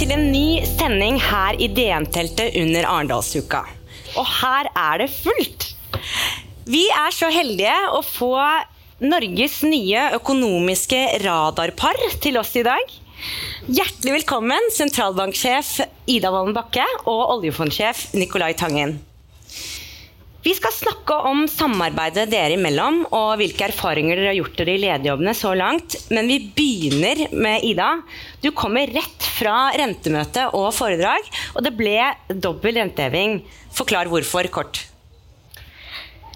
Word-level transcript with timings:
Til 0.00 0.14
en 0.14 0.30
ny 0.32 0.62
sending 0.64 1.18
her 1.20 1.58
i 1.60 1.66
DN-teltet 1.76 2.54
under 2.56 2.86
Arendalsuka. 2.88 3.58
Og 4.16 4.24
her 4.24 4.70
er 4.72 5.02
det 5.02 5.10
fullt! 5.12 5.66
Vi 6.70 6.86
er 6.88 7.12
så 7.12 7.28
heldige 7.34 7.74
å 7.92 8.00
få 8.06 8.32
Norges 9.04 9.58
nye 9.66 10.06
økonomiske 10.16 11.02
radarpar 11.20 12.00
til 12.24 12.40
oss 12.40 12.54
i 12.56 12.64
dag. 12.64 12.96
Hjertelig 13.68 14.16
velkommen, 14.22 14.72
sentralbanksjef 14.72 15.76
Ida 16.08 16.32
Wallen 16.32 16.56
Bakke 16.56 16.86
og 17.04 17.36
oljefondsjef 17.36 18.14
Nicolai 18.16 18.54
Tangen. 18.56 18.96
Vi 20.40 20.54
skal 20.56 20.72
snakke 20.72 21.16
om 21.28 21.42
samarbeidet 21.52 22.30
dere 22.32 22.54
imellom 22.56 23.02
og 23.12 23.34
hvilke 23.36 23.66
erfaringer 23.66 24.16
dere 24.16 24.30
har 24.30 24.38
gjort 24.38 24.56
dere 24.56 24.72
i 24.72 24.80
lederjobbene 24.80 25.34
så 25.36 25.52
langt. 25.52 25.98
Men 26.08 26.30
vi 26.32 26.38
begynner 26.56 27.26
med 27.36 27.66
Ida. 27.68 27.90
Du 28.40 28.48
kommer 28.56 28.88
rett 28.88 29.26
fra 29.36 29.68
rentemøte 29.76 30.46
og 30.56 30.70
foredrag, 30.72 31.28
og 31.52 31.66
det 31.66 31.74
ble 31.76 31.98
dobbel 32.32 32.80
renteheving. 32.80 33.42
Forklar 33.76 34.08
hvorfor, 34.08 34.48
kort. 34.48 34.86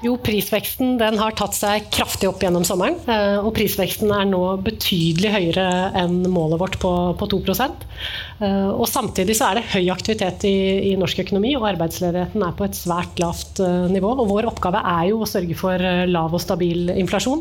Jo, 0.04 0.18
prisveksten 0.20 0.98
den 1.00 1.16
har 1.16 1.32
tatt 1.32 1.56
seg 1.56 1.86
kraftig 1.94 2.28
opp 2.28 2.42
gjennom 2.44 2.64
sommeren. 2.68 2.98
eh, 3.08 3.38
Og 3.40 3.54
prisveksten 3.56 4.10
er 4.12 4.26
nå 4.28 4.40
betydelig 4.60 5.30
høyere 5.32 5.92
enn 5.96 6.18
målet 6.28 6.60
vårt 6.60 6.76
på, 6.82 6.90
på 7.16 7.28
2 7.32 7.40
Eh, 8.44 8.68
Og 8.68 8.84
samtidig 8.90 9.36
så 9.38 9.46
er 9.48 9.54
det 9.54 9.70
høy 9.72 9.88
aktivitet 9.94 10.44
i, 10.44 10.92
i 10.92 10.96
norsk 11.00 11.22
økonomi, 11.24 11.54
og 11.56 11.64
arbeidsledigheten 11.70 12.42
er 12.42 12.52
på 12.58 12.66
et 12.66 12.76
svært 12.76 13.16
lavt 13.22 13.60
eh, 13.64 13.86
nivå. 13.94 14.10
Og 14.20 14.28
vår 14.28 14.50
oppgave 14.50 14.82
er 14.82 15.08
jo 15.08 15.22
å 15.22 15.30
sørge 15.30 15.56
for 15.56 15.78
lav 16.10 16.34
og 16.34 16.42
stabil 16.42 16.90
inflasjon. 16.90 17.40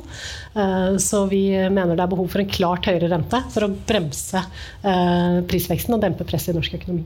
Så 1.01 1.25
vi 1.27 1.49
mener 1.73 1.97
det 1.97 2.03
er 2.05 2.11
behov 2.13 2.29
for 2.29 2.43
en 2.43 2.49
klart 2.49 2.85
høyere 2.87 3.09
rente 3.11 3.41
for 3.51 3.65
å 3.65 3.71
bremse 3.73 4.43
prisveksten 5.49 5.97
og 5.97 6.03
dempe 6.05 6.27
presset 6.29 6.53
i 6.53 6.57
norsk 6.59 6.77
økonomi. 6.77 7.03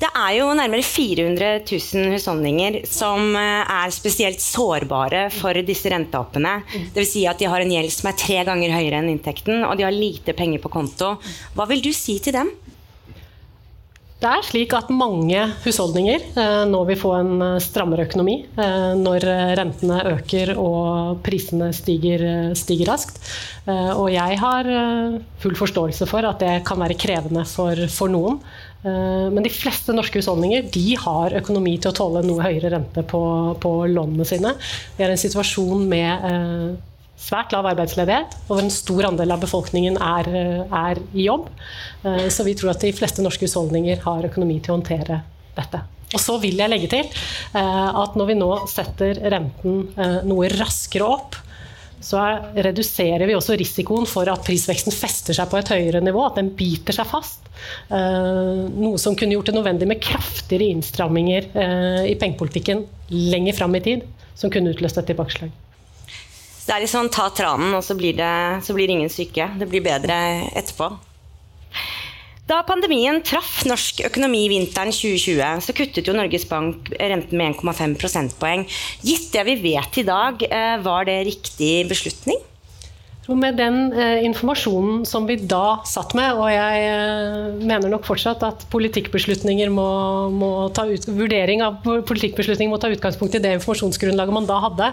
Det 0.00 0.08
er 0.16 0.30
jo 0.38 0.46
nærmere 0.56 0.84
400 0.86 1.48
000 1.68 2.14
husholdninger 2.14 2.78
som 2.88 3.34
eh, 3.36 3.72
er 3.84 3.92
spesielt 3.92 4.40
sårbare 4.40 5.26
for 5.34 5.60
disse 5.66 5.92
rentehoppene. 5.92 6.54
Dvs. 6.94 7.10
Si 7.10 7.26
at 7.28 7.40
de 7.40 7.50
har 7.50 7.60
en 7.60 7.74
gjeld 7.74 7.92
som 7.92 8.08
er 8.08 8.16
tre 8.16 8.40
ganger 8.48 8.72
høyere 8.78 9.02
enn 9.02 9.12
inntekten, 9.12 9.60
og 9.66 9.76
de 9.76 9.84
har 9.84 9.92
lite 9.92 10.32
penger 10.36 10.62
på 10.62 10.72
konto. 10.72 11.18
Hva 11.56 11.68
vil 11.68 11.84
du 11.84 11.92
si 11.92 12.16
til 12.24 12.38
dem? 12.38 12.52
Det 14.20 14.28
er 14.28 14.44
slik 14.44 14.74
at 14.76 14.88
mange 14.92 15.44
husholdninger 15.66 16.24
eh, 16.30 16.64
nå 16.68 16.80
vil 16.88 17.00
få 17.00 17.12
en 17.18 17.44
eh, 17.44 17.60
strammere 17.64 18.08
økonomi 18.08 18.38
når 19.00 19.28
rentene 19.60 20.00
øker 20.14 20.54
og 20.60 21.20
prisene 21.24 21.70
stiger, 21.76 22.24
stiger 22.56 22.88
raskt. 22.94 23.20
Og 23.68 24.08
jeg 24.12 24.36
har 24.40 24.66
full 25.40 25.54
forståelse 25.56 26.08
for 26.08 26.26
at 26.26 26.40
det 26.42 26.54
kan 26.68 26.80
være 26.80 26.96
krevende 27.00 27.44
for, 27.48 27.84
for 27.92 28.12
noen. 28.12 28.40
Eh, 28.84 29.28
Men 29.30 29.44
de 29.44 29.52
fleste 29.52 29.92
norske 29.96 30.20
husholdninger 30.20 30.70
de 30.72 30.84
har 30.96 31.36
økonomi 31.40 31.76
til 31.78 31.92
å 31.92 31.96
tåle 31.96 32.22
noe 32.26 32.44
høyere 32.46 32.72
rente 32.76 33.04
på, 33.04 33.20
på 33.60 33.72
lånene 33.90 34.24
sine. 34.28 34.54
Vi 34.96 35.04
er 35.04 35.12
i 35.12 35.18
en 35.18 35.20
situasjon 35.20 35.84
med 35.90 36.24
eh, 36.30 36.70
svært 37.20 37.52
lav 37.52 37.68
arbeidsledighet, 37.68 38.38
og 38.46 38.54
hvor 38.54 38.64
en 38.64 38.72
stor 38.72 39.10
andel 39.10 39.34
av 39.36 39.42
befolkningen 39.44 39.98
er, 40.00 40.30
eh, 40.32 40.76
er 40.86 41.02
i 41.12 41.28
jobb. 41.28 41.50
Eh, 42.04 42.28
Så 42.32 42.46
vi 42.46 42.56
tror 42.56 42.72
at 42.72 42.80
de 42.80 42.92
fleste 42.96 43.24
norske 43.24 43.44
husholdninger 43.44 44.00
har 44.06 44.28
økonomi 44.30 44.60
til 44.60 44.72
å 44.72 44.78
håndtere 44.80 45.22
dette. 45.56 45.82
Og 46.10 46.18
så 46.18 46.40
vil 46.42 46.56
jeg 46.58 46.70
legge 46.72 46.88
til 46.90 47.04
eh, 47.06 47.90
at 48.02 48.16
når 48.18 48.32
vi 48.32 48.38
nå 48.40 48.50
setter 48.66 49.20
renten 49.30 49.84
eh, 49.96 50.18
noe 50.26 50.48
raskere 50.56 51.06
opp, 51.06 51.36
så 52.00 52.16
er- 52.20 52.62
reduserer 52.70 53.26
vi 53.28 53.34
også 53.36 53.56
risikoen 53.60 54.06
for 54.08 54.28
at 54.32 54.44
prisveksten 54.46 54.92
fester 54.94 55.36
seg 55.36 55.50
på 55.52 55.58
et 55.60 55.68
høyere 55.68 56.00
nivå, 56.00 56.26
at 56.26 56.38
den 56.40 56.50
biter 56.56 56.96
seg 56.96 57.06
fast. 57.10 57.40
Eh, 57.90 58.68
Noe 58.72 58.96
som 58.98 59.16
kunne 59.16 59.36
gjort 59.36 59.50
det 59.50 59.56
nødvendig 59.58 59.88
med 59.90 60.00
kraftigere 60.00 60.70
innstramminger 60.72 61.50
eh, 61.54 62.04
i 62.10 62.16
pengepolitikken 62.20 62.86
lenger 63.10 63.58
fram 63.58 63.74
i 63.76 63.80
tid, 63.84 64.06
som 64.34 64.50
kunne 64.50 64.72
utløst 64.72 64.98
et 64.98 65.10
tilbakeslag. 65.12 65.50
Det 66.66 66.76
er 66.76 66.80
litt 66.84 66.92
sånn 66.92 67.10
ta 67.12 67.28
tranen, 67.34 67.72
og 67.74 67.82
så 67.82 67.96
blir, 67.98 68.14
det, 68.16 68.32
så 68.64 68.74
blir 68.76 68.88
ingen 68.92 69.10
syke. 69.10 69.48
Det 69.58 69.66
blir 69.68 69.82
bedre 69.82 70.16
etterpå. 70.54 70.92
Da 72.50 72.64
pandemien 72.66 73.20
traff 73.22 73.60
norsk 73.68 74.00
økonomi 74.08 74.40
vinteren 74.50 74.90
2020, 74.90 75.60
så 75.62 75.74
kuttet 75.76 76.08
jo 76.10 76.14
Norges 76.16 76.48
Bank 76.50 76.88
renten 76.98 77.38
med 77.38 77.54
1,5 77.54 77.94
prosentpoeng. 78.00 78.64
Gitt 79.06 79.28
det 79.36 79.44
vi 79.46 79.54
vet 79.68 80.00
i 80.02 80.06
dag, 80.08 80.42
eh, 80.42 80.74
var 80.82 81.06
det 81.06 81.20
riktig 81.30 81.86
beslutning? 81.86 82.42
Med 83.28 83.58
den 83.60 83.92
eh, 83.92 84.24
informasjonen 84.24 85.02
som 85.06 85.26
vi 85.28 85.36
da 85.36 85.82
satt 85.86 86.14
med, 86.16 86.38
og 86.40 86.48
jeg 86.50 86.84
eh, 86.88 87.58
mener 87.60 87.92
nok 87.92 88.06
fortsatt 88.08 88.40
at 88.46 88.62
politikkbeslutninger 88.72 89.68
må, 89.70 89.84
må 90.32 90.48
ta 90.74 90.86
ut, 90.88 91.04
vurdering 91.04 91.60
av 91.62 91.82
politikkbeslutninger 91.84 92.72
må 92.72 92.78
ta 92.80 92.88
utgangspunkt 92.90 93.36
i 93.36 93.42
det 93.44 93.52
informasjonsgrunnlaget 93.58 94.34
man 94.34 94.48
da 94.48 94.56
hadde, 94.64 94.88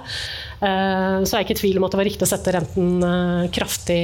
eh, 0.59 1.15
så 1.23 1.37
er 1.37 1.39
jeg 1.39 1.47
ikke 1.47 1.55
i 1.55 1.61
tvil 1.61 1.79
om 1.79 1.87
at 1.87 1.95
det 1.95 2.01
var 2.01 2.09
riktig 2.09 2.27
å 2.27 2.29
sette 2.33 2.53
renten 2.57 3.07
eh, 3.07 3.47
kraftig 3.55 4.01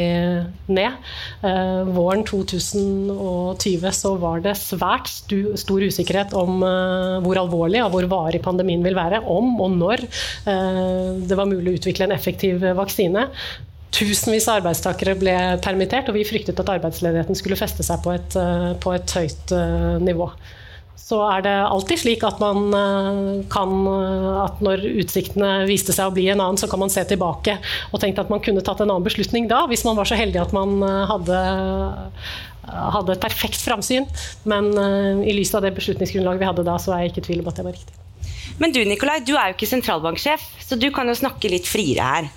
ned. 0.72 1.12
Eh, 1.44 1.92
våren 1.92 2.24
2020 2.30 3.92
så 4.00 4.16
var 4.24 4.42
det 4.48 4.56
svært 4.62 5.12
stu, 5.12 5.52
stor 5.60 5.84
usikkerhet 5.84 6.34
om 6.40 6.64
eh, 6.64 7.20
hvor 7.28 7.44
alvorlig 7.44 7.84
og 7.84 7.92
hvor 7.98 8.10
varig 8.16 8.42
pandemien 8.48 8.88
vil 8.88 8.98
være, 8.98 9.20
om 9.28 9.60
og 9.62 9.78
når 9.78 10.08
det 10.44 11.36
var 11.38 11.48
mulig 11.50 11.74
å 11.74 11.78
utvikle 11.78 12.08
en 12.08 12.16
effektiv 12.16 12.64
vaksine. 12.78 13.28
Tusenvis 13.94 14.48
av 14.50 14.62
arbeidstakere 14.62 15.14
ble 15.20 15.34
permittert, 15.62 16.10
og 16.10 16.18
vi 16.18 16.26
fryktet 16.26 16.58
at 16.60 16.70
arbeidsledigheten 16.76 17.38
skulle 17.38 17.60
feste 17.60 17.86
seg 17.86 18.02
på 18.02 18.14
et, 18.16 18.36
eh, 18.40 18.72
på 18.82 18.94
et 18.96 19.16
høyt 19.20 19.54
eh, 19.54 19.98
nivå. 20.02 20.32
Så 20.98 21.20
er 21.28 21.44
det 21.46 21.54
alltid 21.62 22.02
slik 22.02 22.24
at 22.26 22.40
man 22.42 22.74
eh, 22.74 23.44
kan 23.52 23.74
At 24.44 24.62
når 24.64 24.86
utsiktene 25.04 25.66
viste 25.70 25.94
seg 25.94 26.10
å 26.10 26.14
bli 26.16 26.26
en 26.32 26.42
annen, 26.42 26.58
så 26.58 26.70
kan 26.72 26.82
man 26.82 26.92
se 26.94 27.04
tilbake 27.06 27.58
og 27.92 28.02
tenke 28.02 28.24
at 28.24 28.32
man 28.34 28.42
kunne 28.44 28.64
tatt 28.66 28.82
en 28.82 28.90
annen 28.90 29.06
beslutning 29.06 29.50
da, 29.52 29.64
hvis 29.70 29.86
man 29.86 30.00
var 30.00 30.10
så 30.10 30.18
heldig 30.18 30.42
at 30.42 30.56
man 30.56 30.82
hadde 30.84 31.44
hadde 32.64 33.14
et 33.14 33.22
perfekt 33.22 33.60
framsyn, 33.60 34.08
men 34.48 34.72
i 35.28 35.36
lys 35.36 35.52
av 35.54 35.66
det 35.66 35.76
beslutningsgrunnlaget 35.76 36.42
vi 36.42 36.48
hadde 36.48 36.66
da, 36.70 36.80
så 36.80 36.96
er 36.96 37.04
jeg 37.04 37.14
ikke 37.14 37.26
i 37.26 37.28
tvil 37.28 37.44
om 37.44 37.52
at 37.52 37.60
det 37.60 37.68
var 37.68 37.76
riktig. 37.76 38.03
Men 38.62 38.74
du 38.74 38.80
Nikolai, 38.86 39.20
du 39.26 39.34
er 39.36 39.50
jo 39.50 39.56
ikke 39.58 39.70
sentralbanksjef, 39.70 40.44
så 40.62 40.78
du 40.80 40.90
kan 40.94 41.08
jo 41.10 41.16
snakke 41.18 41.50
litt 41.52 41.68
friere 41.70 42.06
her. 42.06 42.28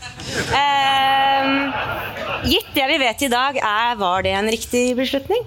Eh, 0.56 1.48
gitt 2.48 2.70
det 2.76 2.86
vi 2.92 2.98
vet 3.02 3.24
i 3.26 3.30
dag, 3.32 3.58
er, 3.60 3.98
var 4.00 4.24
det 4.26 4.32
en 4.38 4.50
riktig 4.52 4.84
beslutning? 4.98 5.44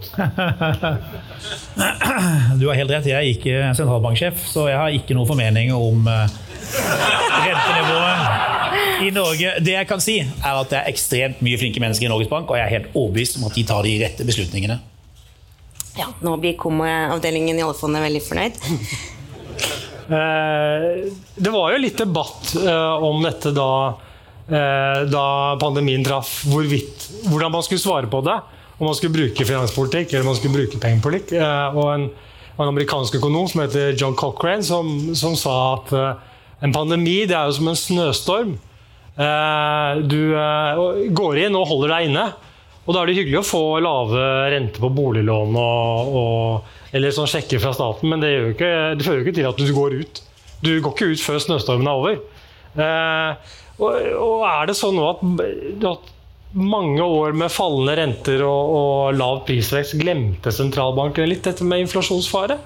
Du 2.59 2.67
har 2.67 2.75
helt 2.75 2.91
rett, 2.91 3.07
jeg 3.07 3.15
er 3.15 3.27
ikke 3.31 3.73
sentralbanksjef, 3.77 4.41
så 4.51 4.67
jeg 4.69 4.77
har 4.77 4.93
ikke 4.93 5.15
noen 5.17 5.29
formening 5.29 5.71
om 5.73 6.07
eh, 6.11 6.37
rentenivået 7.47 9.05
i 9.07 9.11
Norge. 9.15 9.53
Det 9.63 9.75
jeg 9.77 9.89
kan 9.89 10.03
si, 10.03 10.19
er 10.21 10.53
at 10.53 10.71
det 10.71 10.79
er 10.81 10.91
ekstremt 10.91 11.41
mye 11.45 11.59
flinke 11.61 11.81
mennesker 11.83 12.09
i 12.09 12.11
Norges 12.11 12.31
Bank, 12.31 12.51
og 12.51 12.59
jeg 12.59 12.67
er 12.67 12.75
helt 12.77 12.91
overbevist 12.93 13.39
om 13.39 13.47
at 13.49 13.55
de 13.57 13.63
tar 13.67 13.87
de 13.87 13.95
rette 14.03 14.27
beslutningene. 14.27 14.79
Ja, 15.97 16.11
nå 16.23 16.35
blir 16.39 16.53
KOM-avdelingen 16.59 17.57
i 17.59 17.65
oljefondet 17.65 18.05
veldig 18.05 18.21
fornøyd. 18.27 18.59
Eh, 20.09 21.11
Det 21.35 21.49
var 21.53 21.73
jo 21.73 21.81
litt 21.81 21.99
debatt 22.01 22.55
eh, 22.57 23.03
om 23.05 23.21
dette 23.23 23.51
da, 23.53 23.71
eh, 24.49 25.03
da 25.09 25.25
pandemien 25.61 26.03
traff, 26.05 26.39
hvorvidt, 26.49 27.05
hvordan 27.29 27.53
man 27.53 27.65
skulle 27.65 27.83
svare 27.83 28.09
på 28.09 28.23
det. 28.25 28.39
Om 28.79 28.87
man 28.87 28.97
skulle 28.97 29.13
bruke 29.13 29.45
finanspolitikk 29.45 30.13
eller 30.13 30.25
om 30.25 30.31
man 30.31 30.39
skulle 30.39 30.55
bruke 30.55 30.79
pengepolitikk. 30.81 31.33
Og 31.75 31.87
en, 31.93 32.05
en 32.55 32.69
amerikansk 32.71 33.17
økonom 33.19 33.49
som 33.51 33.65
heter 33.65 33.91
John 33.99 34.15
Cochrane, 34.15 34.63
som, 34.63 35.11
som 35.19 35.35
sa 35.35 35.55
at 35.75 35.91
en 36.63 36.71
pandemi 36.71 37.25
det 37.27 37.35
er 37.35 37.49
jo 37.51 37.57
som 37.57 37.67
en 37.67 37.75
snøstorm. 37.75 38.53
Du 40.07 40.21
går 41.11 41.41
inn 41.43 41.59
og 41.59 41.67
holder 41.73 41.91
deg 41.97 42.07
inne. 42.07 42.23
Og 42.87 42.95
da 42.95 43.01
er 43.01 43.09
det 43.09 43.17
hyggelig 43.19 43.41
å 43.41 43.45
få 43.47 43.63
lave 43.83 44.25
renter 44.53 44.81
på 44.81 44.91
boliglån 44.95 45.57
og, 45.61 46.13
og, 46.19 46.77
eller 46.95 47.13
sånn 47.13 47.29
sjekker 47.29 47.61
fra 47.61 47.73
staten, 47.75 48.09
men 48.09 48.23
det, 48.23 48.31
ikke, 48.55 48.69
det, 48.97 49.05
fører 49.05 49.21
jo 49.21 49.25
ikke 49.27 49.37
til 49.37 49.49
at 49.49 49.59
du 49.61 49.73
går 49.75 49.97
ut. 49.99 50.21
Du 50.65 50.71
går 50.71 50.95
ikke 50.95 51.11
ut 51.13 51.21
før 51.23 51.43
snøstormen 51.43 51.89
er 51.91 51.99
over. 51.99 52.17
Eh, 52.79 53.51
og, 53.79 53.99
og, 54.15 54.41
er 54.49 54.69
det 54.69 54.77
sånn 54.79 54.97
nå 54.97 55.05
at, 55.11 55.21
at 55.91 56.09
mange 56.57 57.05
år 57.05 57.37
med 57.37 57.53
fallende 57.53 57.95
renter 57.99 58.41
og, 58.47 58.73
og 58.79 59.19
lav 59.19 59.43
prisvekst 59.47 59.99
glemte 59.99 60.53
sentralbanken 60.53 61.29
litt 61.29 61.45
dette 61.45 61.67
med 61.67 61.85
inflasjonsfare? 61.85 62.57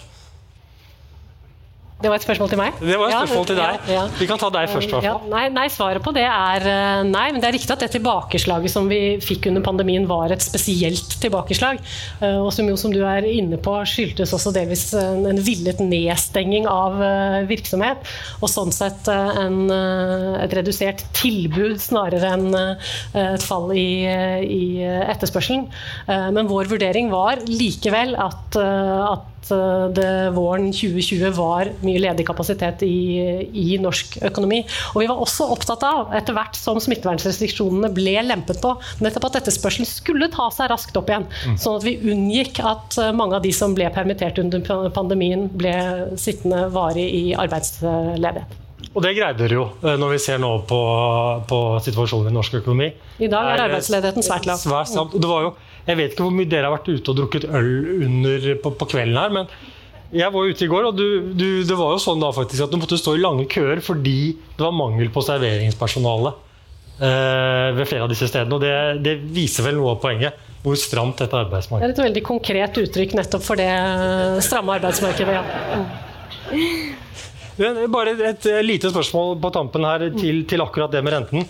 Det 2.03 2.11
var 2.11 2.19
et 2.19 2.25
spørsmål 2.25 2.49
til 2.51 2.59
meg? 2.59 2.79
Det 2.83 2.95
var 2.99 3.07
et 3.07 3.15
spørsmål 3.15 3.43
ja, 3.43 3.47
til 3.47 3.59
deg. 3.59 3.75
Ja, 3.87 3.93
ja. 3.95 4.03
Vi 4.19 4.25
kan 4.27 4.39
ta 4.41 4.49
deg 4.51 4.71
først. 4.73 4.95
Ja, 5.05 5.13
nei, 5.31 5.45
nei, 5.55 5.69
svaret 5.71 6.03
på 6.03 6.11
det 6.15 6.25
er 6.27 6.65
eh, 6.67 7.03
nei. 7.07 7.25
Men 7.31 7.39
det 7.39 7.47
er 7.47 7.55
riktig 7.55 7.71
at 7.71 7.85
det 7.85 7.93
tilbakeslaget 7.93 8.73
som 8.73 8.89
vi 8.91 8.99
fikk 9.23 9.47
under 9.51 9.63
pandemien, 9.63 10.07
var 10.09 10.33
et 10.35 10.43
spesielt 10.43 11.15
tilbakeslag. 11.23 11.79
Eh, 12.19 12.39
og 12.41 12.51
som 12.55 12.67
jo, 12.67 12.75
som 12.79 12.91
du 12.91 12.99
er 13.07 13.23
inne 13.29 13.59
på, 13.63 13.77
skyldtes 13.87 14.35
også 14.35 14.51
delvis 14.55 14.89
en 14.99 15.39
villet 15.47 15.79
nedstenging 15.79 16.67
av 16.67 16.99
eh, 17.07 17.39
virksomhet. 17.47 18.03
Og 18.43 18.51
sånn 18.51 18.75
sett 18.75 19.07
en, 19.07 19.71
et 19.71 20.59
redusert 20.59 21.05
tilbud 21.15 21.79
snarere 21.81 22.33
enn 22.35 22.49
et 22.53 23.43
fall 23.43 23.71
i, 23.77 24.03
i 24.43 24.63
etterspørselen. 24.83 25.69
Men 26.07 26.49
vår 26.49 26.71
vurdering 26.71 27.11
var 27.13 27.41
likevel 27.47 28.17
at, 28.19 28.57
at 28.59 29.32
Eh, 29.51 29.85
det 29.95 30.29
våren 30.35 30.71
2020 30.71 31.33
var 31.35 31.71
mye 31.83 32.01
ledig 32.01 32.25
kapasitet 32.27 32.83
i, 32.87 33.47
i, 33.51 33.77
norsk 33.81 34.19
økonomi. 34.29 34.61
Og 34.93 35.03
vi 35.03 35.09
var 35.11 35.21
også 35.23 35.49
opptatt 35.53 35.83
av, 35.87 36.13
etter 36.15 36.37
hvert 36.37 36.57
som 36.59 36.79
smittevernrestriksjonene 36.83 37.91
ble 37.95 38.17
lempet 38.25 38.61
på, 38.63 38.75
nettopp 39.03 39.29
at 39.31 39.41
etterspørselen 39.43 39.89
skulle 39.89 40.31
ta 40.33 40.49
seg 40.53 40.71
raskt 40.71 40.97
opp 40.99 41.11
igjen. 41.11 41.27
Mm. 41.47 41.59
Sånn 41.61 41.79
at 41.79 41.87
vi 41.87 41.97
unngikk 42.13 42.63
at 42.63 42.99
eh, 43.01 43.13
mange 43.15 43.39
av 43.39 43.45
de 43.45 43.53
som 43.55 43.75
ble 43.77 43.89
permittert 43.93 44.41
under 44.43 44.89
pandemien, 44.93 45.47
ble 45.53 45.77
sittende 46.19 46.67
varig 46.73 47.07
i 47.13 47.23
arbeidsledighet. 47.37 48.62
Og 48.93 49.01
det 49.01 49.15
greide 49.17 49.41
dere 49.41 49.57
jo, 49.57 49.67
eh, 49.81 49.95
når 49.97 50.13
vi 50.13 50.21
ser 50.21 50.41
nå 50.41 50.51
på, 50.69 50.79
på, 51.49 51.59
situasjonen 51.85 52.29
i 52.29 52.35
norsk 52.35 52.59
økonomi. 52.61 52.91
I 53.17 53.29
dag 53.31 53.49
er 53.55 53.65
arbeidsledigheten 53.65 54.25
svært 54.25 54.45
lav. 54.49 54.61
Svært 54.61 55.15
Det 55.17 55.29
var 55.29 55.47
jo, 55.47 55.53
jeg 55.87 55.99
vet 55.99 56.13
ikke 56.13 56.27
hvor 56.27 56.35
mye 56.35 56.49
dere 56.49 56.69
har 56.69 56.75
vært 56.75 56.91
ute 56.91 57.13
og 57.13 57.17
drukket 57.17 57.47
øl 57.49 57.71
under, 58.05 58.49
på, 58.61 58.73
på 58.77 58.89
kvelden 58.93 59.17
her, 59.17 59.33
men 59.33 59.49
jeg 60.13 60.29
var 60.29 60.45
ute 60.45 60.65
i 60.65 60.69
går, 60.69 60.87
og 60.91 60.97
du, 60.97 61.33
du, 61.33 61.47
det 61.65 61.77
var 61.77 61.95
jo 61.95 62.01
sånn 62.01 62.21
da 62.21 62.29
faktisk 62.35 62.67
at 62.67 62.73
du 62.73 62.77
måtte 62.77 62.99
stå 63.01 63.15
i 63.17 63.21
lange 63.23 63.47
køer 63.49 63.81
fordi 63.81 64.17
det 64.53 64.61
var 64.61 64.75
mangel 64.77 65.09
på 65.13 65.23
serveringspersonale 65.25 66.35
eh, 67.01 67.69
ved 67.73 67.87
flere 67.89 68.05
av 68.05 68.13
disse 68.13 68.29
stedene. 68.29 68.59
og 68.59 68.61
det, 68.61 68.75
det, 69.01 69.15
viser 69.33 69.65
vel 69.65 69.79
noe 69.79 69.95
av 69.95 70.03
poenget, 70.03 70.37
hvor 70.61 70.77
stramt 70.77 71.17
dette 71.23 71.39
arbeidsmarkedet 71.39 71.89
er. 71.89 71.95
Det 71.95 71.97
er 71.97 72.03
et 72.03 72.11
veldig 72.11 72.25
konkret 72.29 72.77
uttrykk 72.83 73.17
nettopp 73.17 73.47
for 73.47 73.59
det 73.59 73.71
stramme 74.45 74.77
arbeidsmarkedet. 74.77 75.39
Ja. 75.41 76.93
Bare 77.93 78.13
et 78.31 78.47
lite 78.65 78.89
spørsmål 78.89 79.35
på 79.43 79.51
tampen 79.53 79.85
her 79.85 80.07
til, 80.15 80.41
til 80.49 80.63
akkurat 80.63 80.93
det 80.93 81.03
med 81.05 81.13
renten. 81.13 81.43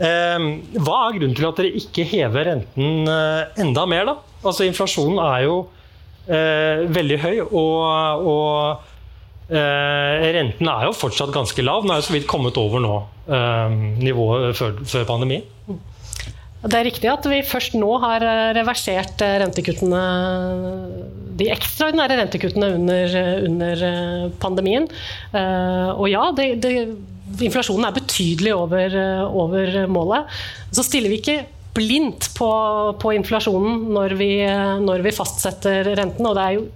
Eh, 0.00 0.46
hva 0.80 1.00
er 1.08 1.18
grunnen 1.18 1.36
til 1.36 1.48
at 1.50 1.60
dere 1.60 1.74
ikke 1.82 2.06
hever 2.08 2.48
renten 2.48 3.10
eh, 3.12 3.60
enda 3.60 3.84
mer? 3.90 4.08
da? 4.08 4.16
Altså 4.40 4.64
Inflasjonen 4.64 5.20
er 5.20 5.44
jo 5.44 5.58
eh, 6.30 6.86
veldig 6.88 7.18
høy, 7.20 7.36
og, 7.44 8.24
og 8.32 9.52
eh, 9.52 10.26
renten 10.38 10.72
er 10.72 10.88
jo 10.88 10.96
fortsatt 10.96 11.34
ganske 11.34 11.64
lav. 11.66 11.84
Den 11.84 11.92
er 11.92 12.00
jo 12.00 12.08
så 12.08 12.16
vidt 12.16 12.30
kommet 12.30 12.56
over 12.60 12.80
nå 12.80 12.96
eh, 13.28 13.78
nivået 14.00 14.56
før, 14.56 14.80
før 14.88 15.08
pandemien. 15.12 15.44
Det 16.60 16.76
er 16.76 16.84
riktig 16.84 17.08
at 17.08 17.24
vi 17.24 17.38
først 17.46 17.76
nå 17.80 17.88
har 18.02 18.24
eh, 18.24 18.50
reversert 18.58 19.22
eh, 19.24 19.38
rentekuttene, 19.40 20.00
de 21.40 21.46
ekstraordinære 21.54 22.18
rentekuttene 22.20 22.68
under, 22.76 23.14
eh, 23.16 23.38
under 23.46 23.84
pandemien. 24.42 24.88
Og 25.32 26.04
ja, 26.10 26.26
det, 26.36 26.50
det, 26.60 26.74
inflasjonen 27.40 27.88
er 27.88 27.96
betydelig 27.96 28.52
over, 28.52 28.98
over, 29.30 29.72
målet. 29.88 30.28
Så 30.74 30.84
stiller 30.84 31.12
vi 31.12 31.22
ikke 31.22 31.38
blindt 31.72 32.28
på, 32.36 32.50
på 33.00 33.14
inflasjonen 33.16 33.86
når 33.94 34.16
vi, 34.18 34.30
når 34.84 35.06
vi 35.06 35.14
fastsetter 35.14 35.94
rentene, 35.94 36.28
Og 36.28 36.36
det 36.36 36.44
er 36.44 36.56
jo 36.58 36.66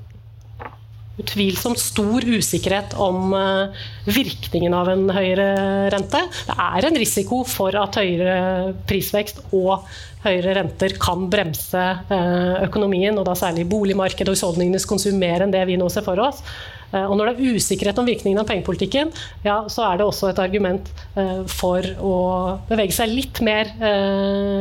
utvilsomt 1.20 1.78
stor 1.78 2.25
usikkerhet 2.26 2.96
om 2.99 3.34
eh, 3.38 3.84
virkningen 4.11 4.75
av 4.75 4.90
en 4.90 5.06
høyere 5.14 5.46
rente. 5.94 6.25
Det 6.49 6.56
er 6.56 6.88
en 6.88 6.99
risiko 6.99 7.43
for 7.46 7.76
at 7.78 8.00
høyere 8.00 8.75
prisvekst 8.88 9.44
og 9.55 9.87
høyere 10.25 10.56
renter 10.58 10.96
kan 11.00 11.28
bremse 11.31 11.82
eh, 12.11 12.62
økonomien, 12.66 13.14
og 13.20 13.28
da 13.28 13.37
særlig 13.38 13.69
boligmarkedet 13.70 14.32
og 14.32 14.38
husholdningenes 14.38 14.88
konsum 14.90 15.20
mer 15.20 15.44
enn 15.44 15.55
det 15.55 15.62
vi 15.69 15.78
nå 15.78 15.90
ser 15.93 16.06
for 16.06 16.19
oss. 16.25 16.43
Eh, 16.90 17.05
og 17.05 17.14
når 17.14 17.31
det 17.31 17.34
er 17.37 17.58
usikkerhet 17.60 18.02
om 18.02 18.10
virkningen 18.10 18.43
av 18.43 18.50
pengepolitikken, 18.50 19.14
ja, 19.46 19.60
så 19.70 19.87
er 19.87 20.00
det 20.00 20.08
også 20.08 20.32
et 20.32 20.43
argument 20.43 20.90
for 21.50 21.87
å 22.02 22.17
bevege 22.67 22.94
seg 22.96 23.12
litt 23.12 23.38
mer 23.44 23.70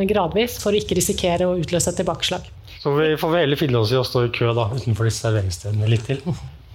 gradvis 0.05 0.59
for 0.61 0.73
å 0.73 0.77
ikke 0.77 0.99
risikere 0.99 1.49
å 1.49 1.57
utløse 1.57 1.89
et 1.89 1.97
tilbakeslag. 2.03 2.45
Så 2.83 2.91
vi 2.97 3.13
får 3.15 3.37
heller 3.37 3.59
finne 3.59 3.79
oss 3.79 3.93
i 3.93 3.95
å 3.95 4.03
stå 4.03 4.25
i 4.27 4.33
kø 4.35 4.51
da, 4.57 4.67
utenfor 4.75 5.07
disse 5.07 5.23
serveringsstedene 5.23 5.87
litt 5.87 6.03
til. 6.09 6.19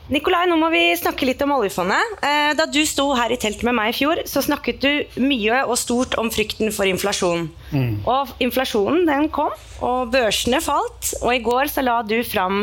Nikolai, 0.09 0.47
nå 0.49 0.57
må 0.57 0.71
vi 0.73 0.87
snakke 0.97 1.27
litt 1.29 1.43
om 1.45 1.51
oljefondet. 1.59 2.15
Eh, 2.25 2.55
da 2.57 2.65
du 2.65 2.81
sto 2.89 3.11
her 3.13 3.35
i 3.35 3.37
teltet 3.37 3.67
med 3.69 3.77
meg 3.77 3.91
i 3.93 3.97
fjor, 3.99 4.23
så 4.25 4.41
snakket 4.41 4.81
du 4.81 5.21
mye 5.21 5.59
og 5.67 5.77
stort 5.77 6.17
om 6.17 6.31
frykten 6.33 6.73
for 6.73 6.89
inflasjon. 6.89 7.45
Mm. 7.77 7.99
Og 8.09 8.33
inflasjonen 8.41 9.05
den 9.05 9.29
kom, 9.29 9.53
og 9.85 10.09
børsene 10.15 10.63
falt. 10.65 11.13
Og 11.21 11.35
i 11.35 11.43
går 11.45 11.69
så 11.69 11.85
la 11.85 11.99
du 12.09 12.17
fram 12.25 12.63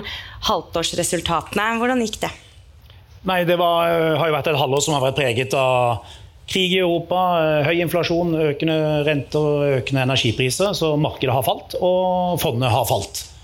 halvtårsresultatene. 0.49 1.67
Hvordan 1.77 2.01
gikk 2.07 2.17
det? 2.25 2.33
Nei, 3.29 3.43
Det 3.45 3.59
var, 3.61 3.93
eh, 3.93 4.17
har 4.17 4.25
jo 4.25 4.37
vært 4.39 4.49
et 4.49 4.61
halvår 4.63 4.81
som 4.81 4.97
har 4.97 5.05
vært 5.05 5.21
preget 5.21 5.53
av 5.53 6.01
krig 6.49 6.73
i 6.73 6.81
Europa, 6.81 7.21
eh, 7.45 7.69
høy 7.69 7.77
inflasjon, 7.85 8.33
økende 8.41 9.05
renter 9.05 9.37
og 9.37 9.69
økende 9.83 10.01
energipriser. 10.09 10.73
Så 10.73 10.97
markedet 10.97 11.33
har 11.33 11.45
falt, 11.45 11.77
og 11.77 12.41
fondet 12.41 12.73
har 12.73 12.89
falt. 12.89 13.34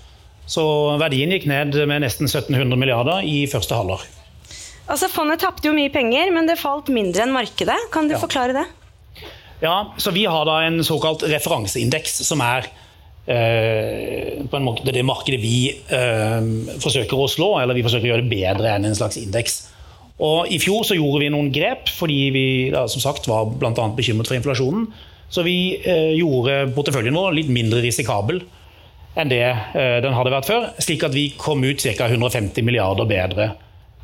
Så 0.46 0.64
verdien 1.00 1.32
gikk 1.32 1.46
ned 1.50 1.76
med 1.88 2.02
nesten 2.04 2.28
1700 2.28 2.78
milliarder 2.78 3.26
i 3.26 3.44
første 3.50 3.78
halvår. 3.78 4.04
Altså 4.90 5.08
Fondet 5.08 5.40
tapte 5.40 5.68
jo 5.68 5.74
mye 5.76 5.92
penger, 5.94 6.32
men 6.34 6.48
det 6.48 6.58
falt 6.60 6.90
mindre 6.92 7.24
enn 7.24 7.34
markedet. 7.34 7.78
Kan 7.94 8.10
du 8.10 8.16
ja. 8.16 8.20
forklare 8.22 8.56
det? 8.56 8.66
Ja, 9.62 9.94
så 9.96 10.10
Vi 10.10 10.24
har 10.26 10.46
da 10.48 10.62
en 10.66 10.82
såkalt 10.84 11.22
referanseindeks, 11.30 12.18
som 12.26 12.42
er 12.42 12.66
eh, 13.30 14.42
på 14.42 14.58
en 14.58 14.66
måte 14.66 14.90
det 14.90 15.04
markedet 15.06 15.38
vi 15.40 15.70
eh, 15.70 16.40
forsøker 16.82 17.14
å 17.14 17.30
slå, 17.30 17.54
eller 17.62 17.78
vi 17.78 17.84
forsøker 17.86 18.08
å 18.08 18.14
gjøre 18.16 18.26
det 18.26 18.34
bedre 18.34 18.74
enn 18.74 18.90
en 18.90 18.98
slags 18.98 19.20
indeks. 19.22 19.60
Og 20.22 20.50
I 20.52 20.58
fjor 20.62 20.82
så 20.86 20.98
gjorde 20.98 21.22
vi 21.22 21.30
noen 21.34 21.52
grep 21.54 21.88
fordi 21.90 22.18
vi 22.34 22.46
da, 22.74 22.84
som 22.90 23.02
sagt 23.02 23.30
var 23.30 23.54
annet 23.54 23.96
bekymret 23.98 24.28
for 24.28 24.38
inflasjonen. 24.38 24.90
Så 25.32 25.46
vi 25.46 25.78
eh, 25.78 26.12
gjorde 26.18 26.74
porteføljen 26.76 27.16
vår 27.16 27.38
litt 27.38 27.54
mindre 27.54 27.80
risikabel 27.86 28.42
enn 29.18 29.32
det 29.32 29.42
eh, 29.44 29.98
den 30.04 30.14
hadde 30.16 30.32
vært 30.32 30.48
før. 30.48 30.70
Slik 30.82 31.04
at 31.06 31.14
vi 31.16 31.28
kom 31.38 31.62
ut 31.64 31.82
ca. 31.84 32.08
150 32.08 32.64
milliarder 32.64 33.08
bedre 33.08 33.52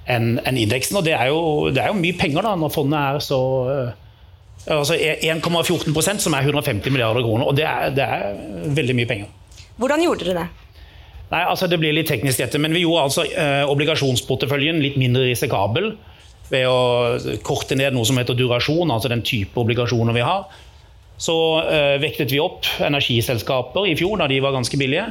enn 0.08 0.38
indeksen. 0.40 0.98
Og 1.00 1.04
det 1.04 1.14
er, 1.16 1.30
jo, 1.32 1.68
det 1.72 1.82
er, 1.82 1.92
jo, 1.92 2.00
mye 2.00 2.16
penger 2.16 2.46
da, 2.46 2.54
når 2.58 2.72
fondet 2.72 3.00
er 3.00 3.24
så 3.24 3.40
eh, 3.72 4.06
altså 4.76 4.96
1,14% 4.96 6.24
som 6.24 6.36
er 6.36 6.48
150 6.48 6.94
milliarder 6.94 7.24
kroner. 7.24 7.48
Og 7.48 7.56
det 7.58 7.66
er, 7.68 7.92
det 7.96 8.06
er, 8.06 8.40
veldig 8.78 8.96
mye 8.96 9.10
penger. 9.10 9.64
Hvordan 9.78 10.04
gjorde 10.04 10.26
dere 10.26 10.42
det? 10.42 10.66
Nei, 11.28 11.42
altså 11.44 11.68
Det 11.68 11.76
blir 11.80 11.92
litt 11.92 12.08
teknisk, 12.08 12.40
dette, 12.40 12.60
men 12.60 12.72
vi 12.72 12.86
gjorde 12.86 13.02
altså 13.04 13.24
eh, 13.28 13.64
obligasjonsporteføljen 13.68 14.80
litt 14.80 14.96
mindre 15.00 15.26
risikabel 15.28 15.92
ved 16.48 16.64
å 16.64 17.38
korte 17.44 17.76
ned 17.76 17.92
noe 17.92 18.08
som 18.08 18.16
heter 18.16 18.36
durasjon, 18.36 18.88
altså 18.88 19.10
den 19.12 19.20
type 19.20 19.60
obligasjoner 19.60 20.16
vi 20.16 20.24
har 20.24 20.46
så 21.18 21.34
eh, 21.66 21.96
vektet 22.02 22.30
vi 22.30 22.38
opp 22.42 22.66
energiselskaper 22.78 23.88
i 23.90 23.96
fjor 23.98 24.20
da 24.20 24.28
de 24.30 24.38
var 24.42 24.54
ganske 24.54 24.78
billige. 24.78 25.08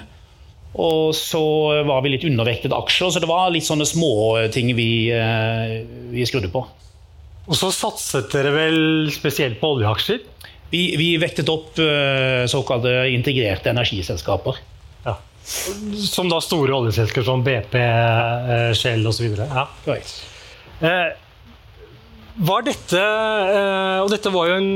Og 0.77 1.15
så 1.15 1.41
var 1.87 2.03
vi 2.05 2.13
litt 2.13 2.25
undervektet 2.27 2.75
aksjer, 2.75 3.11
så 3.11 3.21
det 3.23 3.29
var 3.29 3.49
litt 3.51 3.65
sånne 3.65 3.87
småting 3.87 4.73
vi, 4.77 5.09
eh, 5.11 5.77
vi 6.13 6.25
skrudde 6.27 6.51
på. 6.53 6.63
Og 7.47 7.55
så 7.55 7.71
satset 7.71 8.31
dere 8.33 8.51
vel 8.55 8.79
spesielt 9.11 9.59
på 9.61 9.73
oljeaksjer? 9.77 10.23
Vi, 10.71 10.81
vi 10.99 11.13
vektet 11.19 11.49
opp 11.51 11.79
eh, 11.79 12.43
såkalte 12.51 13.07
integrerte 13.11 13.71
energiselskaper. 13.71 14.59
Ja. 15.07 15.15
Som 16.07 16.31
da 16.31 16.41
store 16.43 16.75
oljeselskaper 16.75 17.27
som 17.27 17.43
BP, 17.43 17.77
Shell 18.75 19.07
osv.? 19.07 19.31
Ja. 19.39 19.67
Eh, 20.83 21.07
var 22.38 22.65
dette 22.65 23.01
eh, 23.01 24.00
Og 24.03 24.10
dette 24.13 24.32
var 24.34 24.50
jo 24.50 24.58
en, 24.60 24.67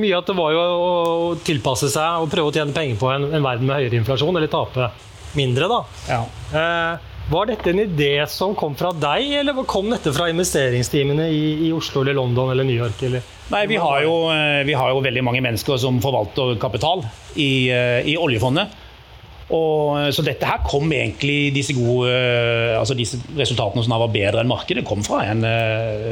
mye 0.00 0.16
at 0.18 0.28
det 0.28 0.36
var 0.36 0.54
jo 0.54 0.64
å 0.64 0.90
tilpasse 1.46 1.90
seg 1.92 2.24
og 2.24 2.32
prøve 2.32 2.52
å 2.52 2.56
tjene 2.56 2.76
penger 2.76 2.98
på 3.00 3.12
en, 3.12 3.30
en 3.30 3.46
verden 3.46 3.68
med 3.68 3.80
høyere 3.80 4.00
inflasjon, 4.00 4.36
eller 4.36 4.50
tape 4.52 4.90
mindre, 5.38 5.68
da. 5.70 5.80
Ja. 6.10 6.20
Eh, 6.60 7.08
var 7.30 7.46
dette 7.46 7.70
en 7.70 7.82
idé 7.84 8.14
som 8.26 8.56
kom 8.58 8.74
fra 8.74 8.90
deg, 8.90 9.28
eller 9.40 9.60
kom 9.68 9.86
dette 9.92 10.10
fra 10.16 10.26
investeringsteamene 10.32 11.28
i, 11.30 11.44
i 11.68 11.72
Oslo 11.74 12.02
eller 12.02 12.18
London 12.18 12.50
eller 12.50 12.66
New 12.66 12.74
York? 12.74 13.04
Eller 13.06 13.22
Nei, 13.50 13.64
vi 13.70 13.78
har, 13.82 14.02
jo, 14.02 14.14
eh, 14.34 14.60
vi 14.66 14.74
har 14.78 14.90
jo 14.90 15.02
veldig 15.04 15.24
mange 15.26 15.42
mennesker 15.44 15.78
som 15.82 16.02
forvalter 16.02 16.56
kapital 16.62 17.04
i, 17.36 17.70
i 17.70 18.18
oljefondet. 18.18 18.74
Og, 19.50 19.98
eh, 19.98 20.10
så 20.14 20.24
dette 20.26 20.46
her 20.46 20.62
kom 20.66 20.92
egentlig 20.94 21.52
disse 21.54 21.74
gode 21.74 22.10
altså 22.78 22.94
disse 22.98 23.18
resultatene 23.36 23.82
som 23.84 23.96
var 23.98 24.12
bedre 24.14 24.42
enn 24.42 24.50
markedet, 24.50 24.86
kom 24.86 25.02
fra 25.06 25.24
en 25.30 25.42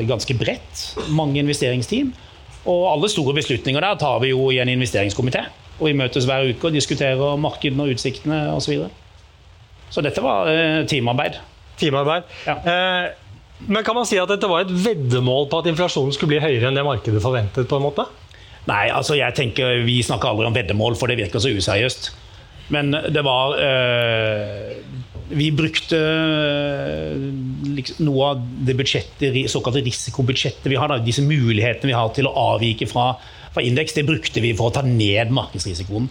ganske 0.09 0.35
bredt, 0.39 0.85
mange 1.15 1.41
investeringsteam. 1.43 2.13
Og 2.69 2.83
alle 2.91 3.09
store 3.09 3.37
beslutninger 3.39 3.81
der 3.81 4.01
tar 4.01 4.19
vi 4.21 4.33
jo 4.35 4.51
i 4.53 4.59
en 4.61 4.69
investeringskomité. 4.69 5.47
Og 5.79 5.87
vi 5.89 5.97
møtes 5.97 6.27
hver 6.27 6.51
uke 6.51 6.69
og 6.69 6.75
diskuterer 6.75 7.39
markedene 7.41 7.87
og 7.87 7.95
utsiktene 7.95 8.49
osv. 8.51 8.65
Så, 8.67 8.73
videre. 8.75 8.91
så 9.95 10.03
dette 10.05 10.25
var 10.25 10.51
teamarbeid. 10.91 11.39
Teamarbeid. 11.79 12.23
Ja. 12.47 12.59
Eh, 12.59 13.11
men 13.67 13.85
kan 13.85 13.97
man 13.97 14.07
si 14.07 14.19
at 14.21 14.31
dette 14.31 14.49
var 14.51 14.65
et 14.65 14.71
veddemål 14.71 15.49
på 15.51 15.63
at 15.63 15.69
inflasjonen 15.71 16.15
skulle 16.15 16.37
bli 16.37 16.43
høyere 16.43 16.71
enn 16.71 16.79
det 16.79 16.87
markedet 16.87 17.23
forventet? 17.23 17.67
på 17.71 17.79
en 17.79 17.87
måte? 17.89 18.07
Nei, 18.69 18.87
altså 18.93 19.17
jeg 19.19 19.35
tenker 19.35 19.83
vi 19.87 19.99
snakker 20.05 20.31
aldri 20.31 20.47
om 20.47 20.57
veddemål, 20.57 20.97
for 20.99 21.11
det 21.11 21.19
virker 21.19 21.43
så 21.43 21.51
useriøst. 21.51 22.11
Men 22.75 22.93
det 22.93 23.23
var 23.25 23.57
øh, 23.57 24.77
Vi 25.33 25.49
brukte 25.57 25.99
liksom, 27.75 28.05
noe 28.05 28.31
av 28.33 28.47
det 28.69 28.77
budsjettet, 28.77 29.37
såkalte 29.53 29.85
risikobudsjettet 29.87 30.69
vi 30.69 30.79
har, 30.81 30.93
da, 30.93 31.01
disse 31.05 31.25
mulighetene 31.25 31.93
vi 31.93 31.97
har 31.97 32.13
til 32.17 32.29
å 32.29 32.35
avvike 32.55 32.89
fra, 32.89 33.11
fra 33.55 33.65
indeks, 33.65 33.97
det 33.97 34.07
brukte 34.09 34.45
vi 34.45 34.55
for 34.57 34.71
å 34.71 34.77
ta 34.79 34.85
ned 34.87 35.33
markedsrisikoen. 35.37 36.09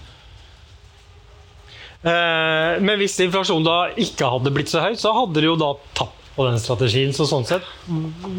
Eh, 2.05 2.77
men 2.83 2.99
hvis 3.01 3.17
inflasjonen 3.25 3.65
da 3.65 3.77
ikke 3.97 4.29
hadde 4.35 4.53
blitt 4.53 4.71
så 4.71 4.83
høy, 4.85 4.93
så 4.99 5.13
hadde 5.17 5.41
det 5.41 5.49
jo 5.49 5.57
da 5.59 5.73
tapt 5.97 6.29
på 6.37 6.45
den 6.47 6.61
strategien. 6.61 7.13
Så 7.15 7.25
sånn 7.29 7.47
sett 7.47 7.65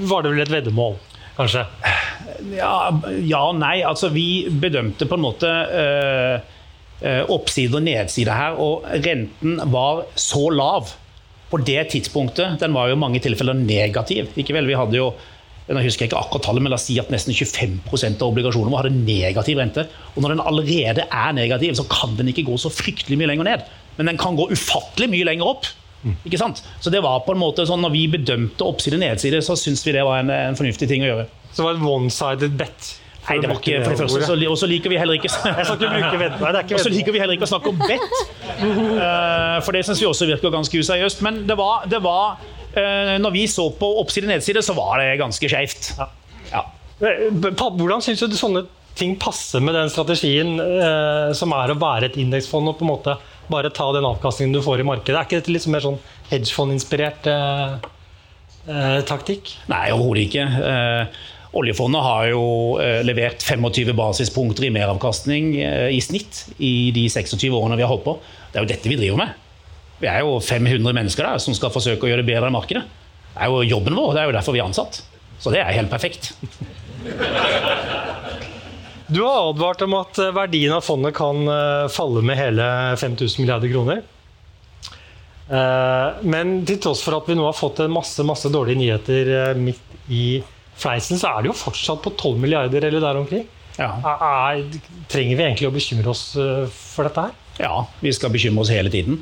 var 0.09 0.25
det 0.25 0.33
vel 0.35 0.45
et 0.45 0.53
veddemål, 0.53 0.95
kanskje? 1.39 1.65
Ja, 2.55 2.75
ja 3.27 3.43
og 3.49 3.59
nei. 3.59 3.81
Altså, 3.87 4.13
vi 4.15 4.47
bedømte 4.51 5.09
på 5.11 5.19
en 5.19 5.27
måte 5.27 5.51
øh, 5.51 6.55
oppside 7.01 7.79
og 7.79 7.85
nedside 7.87 8.35
her, 8.35 8.57
og 8.59 8.87
renten 9.05 9.61
var 9.71 10.05
så 10.19 10.49
lav 10.51 10.93
på 11.49 11.61
det 11.63 11.85
tidspunktet. 11.95 12.59
Den 12.61 12.75
var 12.75 12.89
jo 12.89 12.97
i 12.97 13.01
mange 13.01 13.21
tilfeller 13.23 13.55
negativ. 13.57 14.33
Ikke 14.37 14.57
vel, 14.57 14.67
vi 14.67 14.79
hadde 14.79 14.99
jo 14.99 15.13
jeg 15.69 15.85
husker 15.85 16.07
ikke 16.07 16.17
akkurat 16.17 16.47
tallet, 16.47 16.65
men 16.65 16.73
la 16.73 16.79
oss 16.79 16.87
si 16.89 16.95
at 16.97 17.11
nesten 17.13 17.35
25% 17.37 18.23
av 18.23 18.31
obligasjonene 18.31 18.79
hadde 18.79 18.93
negativ 18.97 19.59
rente. 19.61 19.85
Og 20.15 20.23
når 20.25 20.33
den 20.33 20.47
allerede 20.49 21.05
er 21.05 21.35
negativ, 21.37 21.75
så 21.77 21.85
kan 21.93 22.15
den 22.17 22.31
ikke 22.33 22.47
gå 22.47 22.57
så 22.61 22.73
fryktelig 22.73 23.19
mye 23.21 23.29
lenger 23.29 23.51
ned. 23.51 23.67
Men 23.99 24.09
den 24.09 24.21
kan 24.21 24.39
gå 24.39 24.47
ufattelig 24.49 25.11
mye 25.13 25.27
lenger 25.29 25.51
opp. 25.51 25.69
Ikke 26.25 26.41
sant? 26.41 26.63
Så 26.81 26.93
det 26.95 27.03
var 27.05 27.21
på 27.27 27.35
en 27.35 27.43
måte 27.43 27.67
sånn, 27.69 27.83
når 27.85 27.93
vi 27.93 28.07
bedømte 28.13 28.65
oppside 28.65 28.97
og 28.97 29.03
nedside, 29.03 29.43
så 29.45 29.59
syntes 29.59 29.85
vi 29.85 29.97
det 29.97 30.07
var 30.07 30.23
en, 30.23 30.33
en, 30.33 30.57
fornuftig 30.57 30.89
ting 30.89 31.05
å 31.05 31.11
gjøre. 31.11 31.29
Så 31.51 31.61
det 31.61 31.67
var 31.67 31.77
et 31.77 31.87
one-sided 31.93 32.57
bet? 32.61 32.91
Nei, 33.29 33.39
det 33.43 33.51
var 33.51 33.59
ikke 33.61 33.81
for 33.85 33.93
det 33.93 33.99
første. 34.01 34.37
Og 34.49 34.59
så 34.61 34.69
liker 34.71 34.93
vi 34.93 35.01
heller 35.01 35.19
ikke 35.19 35.31
Og 35.61 36.81
så 36.81 36.93
liker 36.93 37.13
vi 37.15 37.21
heller 37.21 37.37
ikke 37.37 37.49
å 37.49 37.51
snakke 37.51 37.73
om 37.73 37.83
bet. 37.83 38.05
Uh, 38.63 39.59
for 39.65 39.77
det 39.77 39.85
syns 39.87 40.03
vi 40.03 40.09
også 40.09 40.29
virker 40.31 40.55
ganske 40.55 40.81
useriøst. 40.81 41.23
Men 41.27 41.43
det 41.49 41.59
var, 41.59 41.85
det 41.91 42.01
var 42.05 42.41
uh, 42.41 43.15
Når 43.21 43.37
vi 43.37 43.45
så 43.51 43.69
på 43.77 43.93
oppside 44.03 44.29
og 44.29 44.35
nedside, 44.35 44.65
så 44.65 44.77
var 44.79 45.03
det 45.03 45.15
ganske 45.21 45.53
skeivt. 45.53 45.93
Ja. 45.99 46.11
Ja. 46.49 46.67
Hvordan 46.99 48.03
syns 48.03 48.25
du 48.25 48.37
sånne 48.39 48.67
ting 48.99 49.13
passer 49.21 49.63
med 49.63 49.77
den 49.77 49.91
strategien 49.93 50.57
som 51.39 51.53
er 51.55 51.71
å 51.71 51.77
være 51.79 52.09
et 52.09 52.17
indeksfond 52.19 52.67
og 52.73 52.81
på 52.81 52.83
en 52.83 52.91
måte 52.91 53.13
bare 53.49 53.71
ta 53.71 53.93
den 53.93 54.07
avkastningen 54.09 54.53
du 54.53 54.63
får 54.63 54.83
i 54.83 54.87
markedet. 54.87 55.17
Er 55.17 55.27
ikke 55.27 55.41
dette 55.41 55.55
litt 55.55 55.67
mer 55.73 55.85
sånn 55.85 55.99
hedgefondinspirert 56.31 57.29
eh, 57.33 57.75
eh, 58.69 59.01
taktikk? 59.09 59.55
Nei, 59.73 59.89
overhodet 59.95 60.29
ikke. 60.29 60.47
Oljefondet 61.57 62.03
har 62.05 62.27
jo 62.29 62.43
eh, 62.83 63.01
levert 63.07 63.43
25 63.43 63.95
basispunkter 63.97 64.67
i 64.69 64.73
meravkastning 64.73 65.55
eh, 65.63 65.89
i 65.97 66.01
snitt 66.05 66.43
i 66.61 66.91
de 66.93 67.07
26 67.09 67.49
årene 67.57 67.79
vi 67.79 67.87
har 67.87 67.93
holdt 67.93 68.05
på. 68.05 68.17
Det 68.53 68.61
er 68.61 68.67
jo 68.67 68.73
dette 68.75 68.91
vi 68.93 68.99
driver 69.01 69.23
med. 69.23 69.47
Vi 69.99 70.11
er 70.11 70.21
jo 70.27 70.37
500 70.45 70.93
mennesker 70.93 71.25
der 71.25 71.41
som 71.43 71.57
skal 71.57 71.73
forsøke 71.73 72.05
å 72.05 72.11
gjøre 72.11 72.23
det 72.23 72.29
bedre 72.29 72.51
enn 72.51 72.57
markedet. 72.57 72.85
Det 73.33 73.47
er 73.47 73.53
jo 73.53 73.63
jobben 73.65 73.97
vår, 73.97 74.13
det 74.13 74.21
er 74.21 74.29
jo 74.29 74.35
derfor 74.37 74.57
vi 74.57 74.61
er 74.61 74.69
ansatt. 74.69 75.01
Så 75.41 75.55
det 75.55 75.63
er 75.63 75.77
helt 75.79 75.93
perfekt. 75.93 76.35
Du 79.09 79.23
har 79.25 79.47
advart 79.49 79.81
om 79.87 79.95
at 79.97 80.19
eh, 80.21 80.35
verdien 80.37 80.75
av 80.77 80.83
fondet 80.85 81.15
kan 81.17 81.39
falle 81.89 82.21
med 82.21 82.37
hele 82.37 82.65
5000 83.01 83.41
milliarder 83.41 83.71
kroner. 83.73 84.03
Men 86.29 86.51
til 86.69 86.77
tross 86.85 87.01
for 87.01 87.17
at 87.17 87.31
vi 87.31 87.39
nå 87.39 87.47
har 87.47 87.57
fått 87.57 87.81
masse, 87.89 88.21
masse 88.29 88.51
dårlige 88.53 88.83
nyheter 88.83 89.57
midt 89.57 89.97
i 90.13 90.43
fleisen, 90.79 91.21
så 91.21 91.33
er 91.33 91.45
det 91.45 91.53
jo 91.53 91.59
fortsatt 91.59 92.03
på 92.05 92.15
12 92.15 92.43
milliarder 92.43 92.89
eller 92.89 93.03
der 93.05 93.21
omkring. 93.21 93.47
Ja. 93.79 93.93
Er, 94.03 94.65
trenger 95.11 95.39
vi 95.39 95.45
egentlig 95.45 95.69
å 95.69 95.75
bekymre 95.75 96.11
oss 96.11 96.31
for 96.35 97.07
dette 97.07 97.29
her? 97.29 97.37
Ja, 97.63 97.75
vi 98.03 98.11
skal 98.15 98.33
bekymre 98.35 98.65
oss 98.65 98.73
hele 98.75 98.91
tiden. 98.91 99.21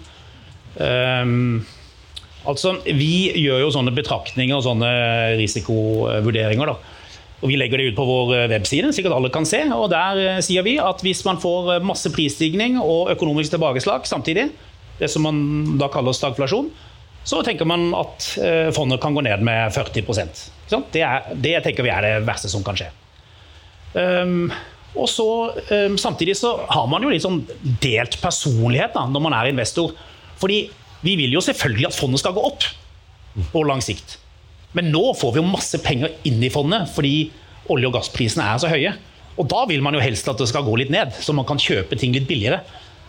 Um, 0.77 1.65
altså, 2.49 2.77
vi 2.85 3.33
gjør 3.41 3.67
jo 3.67 3.73
sånne 3.75 3.93
betraktninger 3.97 4.57
og 4.57 4.65
sånne 4.65 4.93
risikovurderinger. 5.41 6.73
da 6.73 6.97
og 7.43 7.51
Vi 7.51 7.59
legger 7.61 7.81
det 7.81 7.91
ut 7.91 7.99
på 7.99 8.07
vår 8.09 8.33
eh, 8.37 8.49
webside, 8.55 8.93
sikkert 8.97 9.17
alle 9.19 9.33
kan 9.33 9.47
se. 9.49 9.61
og 9.75 9.91
Der 9.93 10.21
eh, 10.23 10.43
sier 10.45 10.65
vi 10.65 10.79
at 10.81 11.03
hvis 11.05 11.23
man 11.27 11.41
får 11.41 11.75
eh, 11.75 11.85
masse 11.85 12.11
prisstigning 12.15 12.79
og 12.81 13.13
økonomisk 13.13 13.53
tilbakeslag 13.53 14.09
samtidig, 14.09 14.49
det 14.97 15.11
som 15.13 15.27
man 15.29 15.77
da 15.77 15.91
kaller 15.93 16.17
stagflasjon, 16.17 16.71
så 17.27 17.41
tenker 17.43 17.67
man 17.67 17.89
at 17.99 18.27
fondet 18.77 19.01
kan 19.03 19.17
gå 19.17 19.25
ned 19.27 19.43
med 19.43 19.75
40% 19.75 20.45
det, 20.67 21.03
er, 21.03 21.29
det 21.35 21.59
tenker 21.65 21.87
vi 21.87 21.93
er 21.93 22.05
det 22.05 22.15
verste 22.27 22.51
som 22.51 22.65
kan 22.67 22.77
skje. 22.79 22.89
Um, 23.97 24.51
og 24.97 25.09
så 25.09 25.29
um, 25.71 25.97
Samtidig 26.01 26.37
så 26.37 26.53
har 26.69 26.87
man 26.91 27.05
jo 27.05 27.13
litt 27.13 27.25
sånn 27.25 27.43
delt 27.83 28.19
personlighet 28.21 28.97
da, 28.97 29.07
når 29.09 29.25
man 29.29 29.37
er 29.37 29.53
investor. 29.53 29.95
Fordi 30.41 30.67
vi 31.05 31.17
vil 31.21 31.37
jo 31.37 31.45
selvfølgelig 31.45 31.91
at 31.91 31.97
fondet 31.97 32.23
skal 32.23 32.35
gå 32.37 32.45
opp 32.45 32.67
på 33.53 33.65
lang 33.69 33.83
sikt. 33.85 34.19
Men 34.77 34.91
nå 34.93 35.13
får 35.17 35.35
vi 35.35 35.43
jo 35.43 35.49
masse 35.49 35.81
penger 35.85 36.17
inn 36.29 36.43
i 36.45 36.53
fondet 36.53 36.91
fordi 36.93 37.29
olje- 37.73 37.89
og 37.89 37.97
gassprisene 37.97 38.45
er 38.45 38.61
så 38.61 38.71
høye. 38.73 38.95
Og 39.37 39.49
da 39.53 39.67
vil 39.69 39.83
man 39.85 39.97
jo 39.97 40.03
helst 40.03 40.29
at 40.33 40.41
det 40.41 40.49
skal 40.49 40.65
gå 40.65 40.79
litt 40.81 40.93
ned, 40.93 41.13
så 41.21 41.35
man 41.37 41.47
kan 41.49 41.61
kjøpe 41.61 41.99
ting 42.01 42.15
litt 42.17 42.29
billigere. 42.29 42.63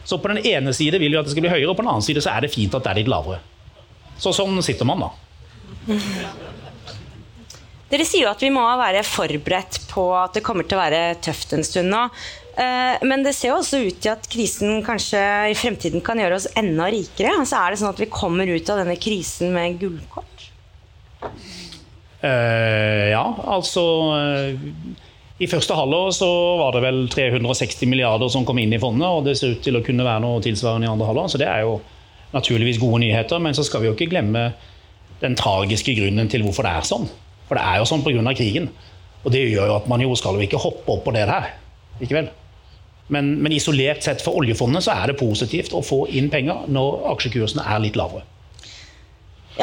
Så 0.07 0.19
på 0.19 0.31
den 0.31 0.43
ene 0.43 0.73
side 0.75 0.99
vil 0.99 1.13
vi 1.13 1.19
at 1.19 1.27
det 1.27 1.33
skal 1.33 1.43
bli 1.43 1.51
høyere, 1.51 1.71
og 1.71 1.77
på 1.79 1.85
den 1.85 1.91
annen 1.91 2.03
side 2.03 2.23
så 2.23 2.33
er 2.33 2.43
det 2.43 2.51
fint 2.51 2.75
at 2.75 2.83
det 2.83 2.91
er 2.91 2.99
litt 2.99 3.11
lavere. 3.11 3.39
Så 4.17 4.33
sånn 4.33 4.57
sitter 4.65 4.87
man, 4.89 5.05
da. 5.05 5.11
Dere 7.87 8.03
sier 8.03 8.25
jo 8.25 8.33
at 8.33 8.41
vi 8.43 8.49
må 8.51 8.63
være 8.79 9.05
forberedt 9.07 9.79
på 9.87 10.09
at 10.19 10.35
det 10.35 10.43
kommer 10.43 10.67
til 10.67 10.75
å 10.75 10.81
være 10.81 11.01
tøft 11.23 11.55
en 11.55 11.63
stund 11.63 11.93
nå. 11.93 12.03
Eh, 12.57 13.03
men 13.05 13.21
det 13.23 13.35
ser 13.37 13.53
jo 13.53 13.59
også 13.61 13.79
ut 13.85 13.99
til 14.01 14.11
at 14.15 14.27
krisen 14.31 14.81
kanskje 14.85 15.21
i 15.51 15.55
fremtiden 15.57 16.01
kan 16.03 16.19
gjøre 16.19 16.39
oss 16.39 16.49
enda 16.57 16.89
rikere. 16.91 17.35
Så 17.45 17.59
er 17.61 17.71
det 17.71 17.81
sånn 17.81 17.93
at 17.93 18.01
vi 18.01 18.09
kommer 18.11 18.49
ut 18.49 18.71
av 18.73 18.81
denne 18.81 18.97
krisen 18.99 19.53
med 19.55 19.77
gullkort? 19.79 20.47
Uh, 22.17 23.07
ja, 23.11 23.23
altså 23.45 23.81
uh, 24.09 24.57
I 25.37 25.49
første 25.49 25.75
halvår 25.77 26.09
så 26.17 26.29
var 26.57 26.73
det 26.73 26.81
vel 26.81 27.03
360 27.13 27.89
milliarder 27.89 28.31
som 28.33 28.45
kom 28.45 28.57
inn 28.57 28.73
i 28.73 28.79
fondet, 28.81 29.05
og 29.05 29.27
det 29.27 29.35
ser 29.37 29.53
ut 29.53 29.61
til 29.65 29.77
å 29.77 29.83
kunne 29.85 30.05
være 30.05 30.23
noe 30.25 30.41
tilsvarende 30.41 30.89
i 30.89 30.91
andre 30.91 31.09
halvår. 31.11 31.29
Så 31.29 31.41
det 31.41 31.49
er 31.51 31.61
jo 31.67 31.77
naturligvis 32.33 32.79
gode 32.81 33.01
nyheter, 33.05 33.39
men 33.43 33.55
så 33.55 33.63
skal 33.63 33.83
vi 33.83 33.89
jo 33.89 33.95
ikke 33.95 34.09
glemme 34.11 34.49
den 35.21 35.37
tragiske 35.37 35.95
grunnen 35.97 36.29
til 36.29 36.43
hvorfor 36.45 36.67
det 36.67 36.73
er 36.77 36.87
sånn. 36.87 37.07
For 37.47 37.57
det 37.57 37.63
er 37.63 37.79
jo 37.79 37.87
sånn 37.89 38.03
pga. 38.05 38.33
krigen. 38.37 38.69
Og 39.23 39.31
det 39.33 39.47
gjør 39.47 39.71
jo 39.71 39.77
at 39.79 39.87
man 39.89 40.03
jo 40.03 40.15
skal 40.15 40.37
jo 40.37 40.45
ikke 40.45 40.61
hoppe 40.61 40.91
opp 40.93 41.05
på 41.07 41.13
det 41.15 41.25
der. 41.27 41.53
Ikke 41.99 42.19
vel? 42.19 42.29
Men, 43.07 43.37
men 43.41 43.55
isolert 43.55 44.03
sett 44.03 44.21
for 44.23 44.37
oljefondet 44.39 44.83
så 44.83 44.93
er 44.99 45.11
det 45.11 45.19
positivt 45.19 45.73
å 45.75 45.83
få 45.85 46.05
inn 46.11 46.27
penger 46.29 46.67
når 46.67 47.07
aksjekursene 47.13 47.63
er 47.63 47.79
litt 47.83 47.99
lavere. 47.99 48.25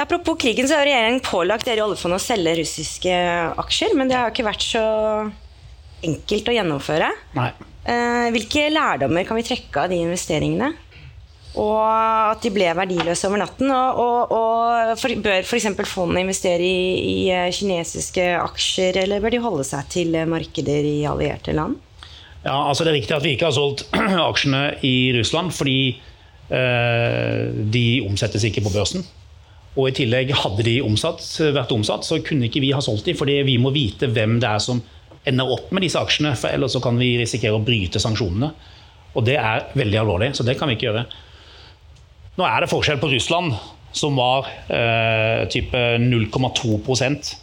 Apropos 0.01 0.35
krigen, 0.41 0.67
så 0.67 0.81
har 0.81 0.89
regjeringen 0.89 1.23
pålagt 1.23 1.69
dere 1.69 1.79
i 1.79 1.85
oljefondet 1.85 2.19
å 2.19 2.25
selge 2.25 2.57
russiske 2.59 3.19
aksjer, 3.63 3.93
men 3.95 4.11
det 4.11 4.17
har 4.19 4.33
ikke 4.33 4.47
vært 4.47 4.65
så 4.67 4.83
enkelt 6.05 6.51
å 6.51 6.55
gjennomføre. 6.57 7.11
Nei. 7.37 7.53
Eh, 7.85 8.27
hvilke 8.35 8.65
lærdommer 8.73 9.27
kan 9.29 9.39
vi 9.39 9.45
trekke 9.47 9.85
av 9.85 9.93
de 9.93 10.01
investeringene? 10.03 10.73
Og 11.61 11.81
at 11.87 12.43
de 12.43 12.51
ble 12.51 12.67
verdiløse 12.75 13.29
over 13.29 13.41
natten. 13.45 13.71
Og, 13.71 14.01
og, 14.03 14.33
og 14.35 14.95
for, 14.99 15.15
bør 15.23 15.45
f.eks. 15.47 15.69
fondet 15.87 16.25
investere 16.25 16.65
i, 16.67 16.79
i, 16.99 17.19
eh, 17.31 17.51
kinesiske 17.55 18.25
aksjer, 18.41 19.05
eller 19.05 19.23
bør 19.23 19.37
de 19.37 19.43
holde 19.45 19.67
seg 19.69 19.91
til 19.93 20.17
markeder 20.31 20.89
i 20.89 20.97
allierte 21.09 21.55
land? 21.55 21.79
Ja, 22.45 22.59
altså 22.69 22.85
Det 22.85 22.93
er 22.93 22.99
riktig 22.99 23.17
at 23.17 23.25
vi 23.25 23.37
ikke 23.37 23.49
har 23.49 23.57
solgt 23.57 23.87
aksjene 24.31 24.65
i 24.85 24.97
Russland, 25.17 25.55
fordi 25.57 25.79
eh, 26.51 27.45
de 27.77 27.87
omsettes 28.09 28.45
ikke 28.51 28.67
på 28.67 28.75
børsen. 28.75 29.07
Og 29.75 29.89
i 29.89 29.95
tillegg, 29.97 30.35
hadde 30.39 30.67
de 30.67 30.77
omsatt, 30.85 31.23
vært 31.55 31.73
omsatt, 31.75 32.07
så 32.07 32.21
kunne 32.23 32.47
ikke 32.47 32.63
vi 32.63 32.75
ha 32.75 32.83
solgt 32.85 33.09
dem, 33.09 33.19
fordi 33.19 33.41
vi 33.47 33.57
må 33.59 33.73
vite 33.75 34.11
hvem 34.11 34.37
det 34.43 34.51
er 34.51 34.63
som 34.63 34.83
ender 35.25 35.51
opp 35.51 35.73
med 35.75 35.83
disse 35.87 35.99
aksjene, 35.99 36.35
for 36.39 36.53
ellers 36.53 36.77
så 36.77 36.83
kan 36.85 36.99
vi 37.01 37.15
risikere 37.19 37.57
å 37.57 37.65
bryte 37.65 38.03
sanksjonene. 38.03 38.53
Og 39.15 39.25
det 39.27 39.39
er 39.41 39.69
veldig 39.79 40.01
alvorlig, 40.03 40.35
så 40.37 40.47
det 40.47 40.59
kan 40.59 40.71
vi 40.71 40.77
ikke 40.77 40.91
gjøre. 40.91 41.05
Nå 42.35 42.47
er 42.49 42.65
det 42.65 42.71
forskjell 42.73 43.01
på 43.03 43.13
Russland, 43.13 43.55
som 43.95 44.17
var 44.19 44.49
eh, 44.67 45.45
type 45.53 45.81
0,2% 46.03 47.35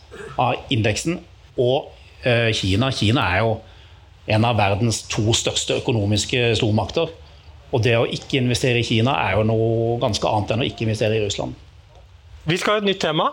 av 0.42 0.72
indeksen, 0.74 1.20
og 1.56 1.92
eh, 2.28 2.50
Kina. 2.56 2.92
Kina 2.92 3.28
er 3.32 3.46
jo 3.46 3.54
en 4.32 4.48
av 4.48 4.60
verdens 4.60 5.04
to 5.12 5.32
største 5.36 5.80
økonomiske 5.82 6.52
stormakter. 6.60 7.12
Og 7.72 7.84
det 7.86 7.96
å 7.96 8.08
ikke 8.08 8.42
investere 8.42 8.82
i 8.82 8.86
Kina 8.86 9.16
er 9.24 9.38
jo 9.40 9.46
noe 9.48 10.00
ganske 10.02 10.28
annet 10.28 10.52
enn 10.54 10.66
å 10.66 10.68
ikke 10.68 10.86
investere 10.86 11.18
i 11.18 11.24
Russland. 11.24 11.56
Vi 12.44 12.58
skal 12.60 12.78
ha 12.78 12.82
et 12.84 12.90
nytt 12.90 13.02
tema. 13.04 13.30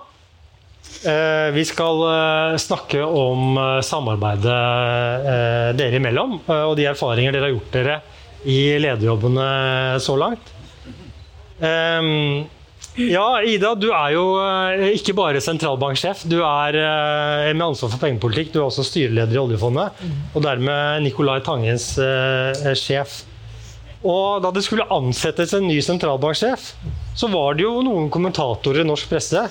Eh, 1.05 1.49
vi 1.55 1.65
skal 1.67 2.01
eh, 2.07 2.59
snakke 2.59 3.03
om 3.03 3.59
eh, 3.59 3.81
samarbeidet 3.87 5.75
dere 5.79 5.99
imellom 6.01 6.39
og 6.41 6.73
de 6.79 6.87
erfaringer 6.91 7.35
dere 7.35 7.49
har 7.49 7.53
gjort 7.53 7.75
dere 7.75 7.99
i 8.49 8.79
lederjobbene 8.81 9.99
så 10.03 10.17
langt. 10.19 10.55
Ehm, 11.65 12.47
ja, 12.99 13.27
Ida, 13.47 13.75
du 13.79 13.89
er 13.95 14.13
jo 14.15 14.25
ikke 14.95 15.15
bare 15.19 15.43
sentralbanksjef. 15.43 16.25
Du 16.31 16.41
er 16.43 16.79
med 17.53 17.65
ansvar 17.69 17.93
for 17.95 18.03
pengepolitikk. 18.03 18.53
Du 18.55 18.61
er 18.61 18.67
også 18.67 18.87
styreleder 18.87 19.39
i 19.39 19.43
oljefondet. 19.43 20.03
Og 20.35 20.43
dermed 20.43 21.05
Nicolai 21.07 21.39
Tangens 21.47 21.93
sjef. 22.79 23.21
Og 24.03 24.43
da 24.43 24.51
det 24.55 24.65
skulle 24.67 24.87
ansettes 24.95 25.55
en 25.55 25.67
ny 25.67 25.79
sentralbanksjef, 25.83 26.73
så 27.19 27.31
var 27.31 27.59
det 27.59 27.67
jo 27.67 27.81
noen 27.87 28.11
kommentatorer 28.15 28.83
i 28.83 28.91
norsk 28.91 29.11
presse 29.15 29.47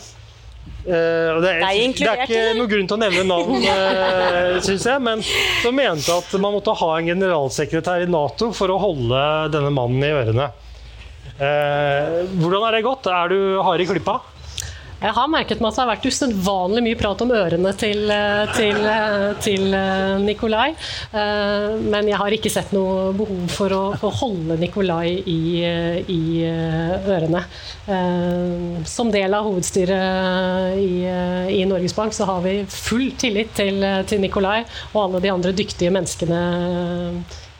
Uh, 0.87 1.41
det, 1.43 1.49
er, 1.49 1.63
det, 1.91 2.05
er, 2.07 2.21
ikke 2.23 2.43
noe 2.55 2.69
grunn 2.71 2.87
til 2.87 2.95
å 2.95 2.99
nevne 3.01 3.23
navn, 3.27 3.57
uh, 3.67 4.55
syns 4.63 4.85
jeg, 4.87 5.01
men 5.03 5.23
som 5.59 5.75
mente 5.75 6.13
at 6.15 6.31
man 6.39 6.55
måtte 6.55 6.75
ha 6.79 6.89
en 6.95 7.09
generalsekretær 7.11 8.05
i 8.05 8.07
Nato 8.07 8.53
for 8.55 8.71
å 8.71 8.77
holde 8.79 9.23
denne 9.51 9.71
mannen 9.75 10.05
i 10.05 10.13
ørene. 10.15 10.47
Uh, 11.37 12.25
hvordan 12.41 12.65
er 12.67 12.77
det 12.77 12.85
gått? 12.87 13.09
Er 13.13 13.29
du 13.33 13.39
hard 13.61 13.83
i 13.83 13.89
klippa? 13.89 14.19
Jeg 14.97 15.13
har 15.13 15.27
merket 15.29 15.59
meg 15.61 15.69
at 15.69 15.75
det 15.75 15.81
har 15.83 15.89
vært 15.91 16.05
usedvanlig 16.09 16.81
mye 16.81 16.97
prat 16.97 17.19
om 17.21 17.31
ørene 17.37 17.73
til, 17.77 17.99
eh, 18.09 18.53
til, 18.57 18.79
eh, 18.81 19.25
til 19.45 19.75
eh, 19.77 20.17
Nikolai. 20.23 20.71
Men 21.13 22.07
jeg 22.09 22.17
har 22.17 22.33
ikke 22.33 22.49
sett 22.49 22.73
noe 22.73 23.13
behov 23.13 23.45
for 23.53 23.73
å, 23.73 23.83
å 23.93 24.09
holde 24.21 24.57
Nikolai 24.57 25.21
i, 25.21 25.39
i, 26.09 26.21
ørene. 26.47 27.43
Som 28.89 29.13
del 29.13 29.37
av 29.37 29.45
hovedstyret 29.45 30.77
i, 30.81 31.05
i, 31.53 31.61
Norges 31.69 31.95
Bank 31.97 32.15
så 32.17 32.25
har 32.29 32.41
vi 32.45 32.59
full 32.71 33.11
tillit 33.21 33.53
til, 33.57 33.85
til 34.09 34.21
Nikolai 34.23 34.63
og 34.93 35.03
alle 35.05 35.23
de 35.23 35.33
andre 35.33 35.53
dyktige 35.55 35.93
menneskene 35.93 36.41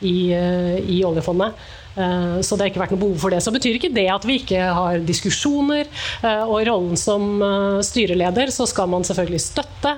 i, 0.01 0.17
i 0.33 1.03
oljefondet. 1.05 1.53
Eh, 1.97 2.41
så 2.41 2.55
det 2.55 2.63
har 2.63 2.71
ikke 2.71 2.83
vært 2.83 2.93
noe 2.93 3.01
behov 3.01 3.21
for 3.23 3.33
det. 3.33 3.41
Så 3.43 3.53
betyr 3.53 3.77
ikke 3.79 3.93
det 3.95 4.07
at 4.13 4.25
vi 4.27 4.37
ikke 4.41 4.69
har 4.77 5.01
diskusjoner. 5.05 5.89
Eh, 6.21 6.43
og 6.45 6.61
i 6.61 6.67
rollen 6.69 6.99
som 6.99 7.41
eh, 7.41 7.79
styreleder 7.85 8.53
så 8.53 8.67
skal 8.69 8.89
man 8.91 9.05
selvfølgelig 9.07 9.43
støtte 9.43 9.95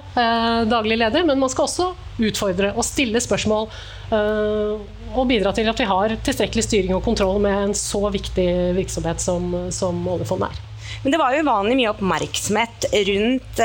daglig 0.70 0.98
leder, 1.00 1.24
men 1.25 1.39
man 1.39 1.50
skal 1.51 1.65
også 1.65 1.86
utfordre 2.20 2.72
og 2.75 2.84
stille 2.86 3.22
spørsmål. 3.24 3.70
Og 4.12 5.24
bidra 5.29 5.53
til 5.56 5.70
at 5.72 5.79
vi 5.79 5.88
har 5.88 6.13
tilstrekkelig 6.25 6.65
styring 6.65 6.94
og 6.98 7.03
kontroll 7.06 7.39
med 7.41 7.56
en 7.70 7.75
så 7.77 8.01
viktig 8.12 8.48
virksomhet 8.77 9.24
som, 9.24 9.53
som 9.74 10.01
oljefondet 10.12 10.51
er. 10.51 10.62
Men 11.03 11.15
det 11.15 11.22
var 11.22 11.34
jo 11.34 11.44
uvanlig 11.46 11.77
mye 11.79 11.91
oppmerksomhet 11.94 12.89
rundt 13.10 13.63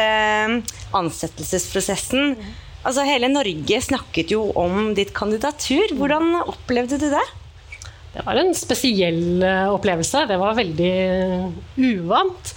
ansettelsesprosessen. 1.01 2.37
Altså 2.85 3.07
Hele 3.09 3.33
Norge 3.33 3.81
snakket 3.89 4.35
jo 4.37 4.47
om 4.61 4.93
ditt 4.97 5.15
kandidatur. 5.17 5.97
Hvordan 5.99 6.39
opplevde 6.45 7.01
du 7.03 7.09
det? 7.17 7.27
Det 8.15 8.23
var 8.23 8.39
en 8.39 8.55
spesiell 8.55 9.43
eh, 9.43 9.73
opplevelse. 9.75 10.27
Det 10.31 10.39
var 10.39 10.55
veldig 10.59 10.93
uvant. 11.83 12.53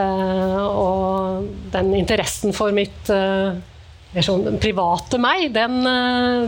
Eh, 0.00 0.62
og 0.64 1.50
den 1.74 1.92
interessen 1.98 2.54
for 2.56 2.72
mitt 2.72 3.10
eh, 3.12 3.52
sånn 4.24 4.56
private 4.60 5.16
meg, 5.20 5.46
den, 5.54 5.78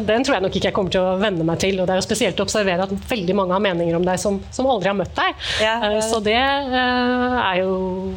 den, 0.04 0.24
tror 0.24 0.34
jeg 0.36 0.44
nok 0.44 0.56
ikke 0.56 0.68
jeg 0.68 0.76
kommer 0.76 0.92
til 0.92 1.04
å 1.04 1.14
venne 1.20 1.44
meg 1.48 1.60
til. 1.60 1.76
Og 1.80 1.88
det 1.88 1.94
er 1.94 2.00
jo 2.00 2.06
spesielt 2.06 2.40
å 2.40 2.46
observere 2.46 2.86
at 2.86 3.10
veldig 3.10 3.36
mange 3.36 3.56
har 3.56 3.64
meninger 3.64 3.98
om 3.98 4.04
deg 4.04 4.20
som, 4.20 4.38
som 4.52 4.68
aldri 4.68 4.92
har 4.92 4.96
møtt 4.96 5.12
deg. 5.16 5.44
Ja, 5.64 5.74
ja. 5.96 6.00
Så 6.04 6.20
det 6.24 6.36
er 6.36 7.60
jo 7.60 7.74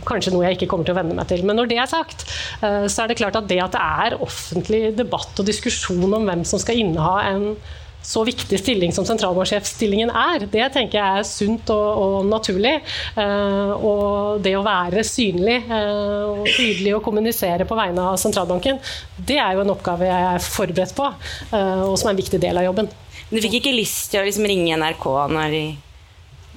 kanskje 0.08 0.36
noe 0.36 0.48
jeg 0.48 0.60
ikke 0.60 0.70
kommer 0.72 0.88
til 0.88 0.96
å 0.96 1.00
venne 1.00 1.16
meg 1.16 1.28
til. 1.32 1.44
Men 1.48 1.60
når 1.60 1.72
det 1.72 1.80
er 1.84 1.92
sagt, 1.92 2.24
så 2.60 3.04
er 3.04 3.12
det 3.12 3.20
klart 3.20 3.40
at 3.40 3.48
det 3.52 3.60
at 3.64 3.76
det 3.76 3.84
er 4.08 4.20
offentlig 4.24 4.84
debatt 5.00 5.40
og 5.40 5.48
diskusjon 5.48 6.08
om 6.08 6.28
hvem 6.28 6.44
som 6.48 6.60
skal 6.64 6.84
inneha 6.84 7.18
en 7.32 7.50
så 8.08 8.24
viktig 8.24 8.60
stilling 8.60 8.94
som 8.96 9.06
sentralbanksjefstillingen 9.06 10.12
er, 10.16 10.46
det 10.48 10.68
tenker 10.72 10.96
jeg 10.96 11.22
er 11.22 11.26
sunt 11.28 11.72
og, 11.74 11.88
og 12.04 12.30
naturlig. 12.30 12.78
Eh, 13.20 13.74
og 13.76 14.40
det 14.46 14.54
å 14.56 14.64
være 14.64 15.04
synlig 15.08 15.58
eh, 15.66 16.24
og 16.24 16.46
tydelig 16.48 16.94
og 16.96 17.04
kommunisere 17.04 17.68
på 17.68 17.76
vegne 17.76 18.06
av 18.14 18.20
sentralbanken, 18.22 18.80
det 19.18 19.42
er 19.44 19.58
jo 19.58 19.66
en 19.66 19.74
oppgave 19.76 20.08
jeg 20.08 20.30
er 20.30 20.46
forberedt 20.46 20.96
på, 20.96 21.10
eh, 21.52 21.84
og 21.84 21.98
som 22.00 22.08
er 22.08 22.16
en 22.16 22.22
viktig 22.22 22.40
del 22.46 22.62
av 22.62 22.70
jobben. 22.70 22.88
Men 23.28 23.36
du 23.36 23.44
fikk 23.44 23.60
ikke 23.60 23.76
lyst 23.76 24.14
til 24.14 24.22
å 24.22 24.30
liksom 24.30 24.48
ringe 24.48 24.80
NRK 24.80 25.10
når 25.36 25.52
de 25.58 25.66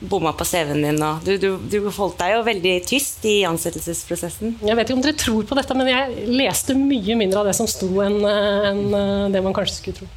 bomma 0.01 0.31
på 0.33 0.47
CV-en 0.47 0.87
din? 0.87 1.03
Du, 1.27 1.33
du, 1.35 1.49
du, 1.67 1.77
holdt 1.99 2.23
deg 2.23 2.37
jo 2.37 2.47
veldig 2.47 2.77
tyst 2.89 3.27
i 3.29 3.41
ansettelsesprosessen. 3.49 4.55
Jeg 4.63 4.79
vet 4.79 4.87
ikke 4.87 5.01
om 5.01 5.03
dere 5.05 5.19
tror 5.19 5.51
på 5.51 5.59
dette, 5.59 5.77
men 5.77 5.91
jeg 5.91 6.31
leste 6.31 6.79
mye 6.79 7.19
mindre 7.19 7.43
av 7.43 7.51
det 7.51 7.59
som 7.59 7.69
sto, 7.69 7.91
enn 8.07 8.23
en 8.23 9.35
det 9.35 9.43
man 9.43 9.57
kanskje 9.57 9.81
skulle 9.83 9.99
tro. 9.99 10.11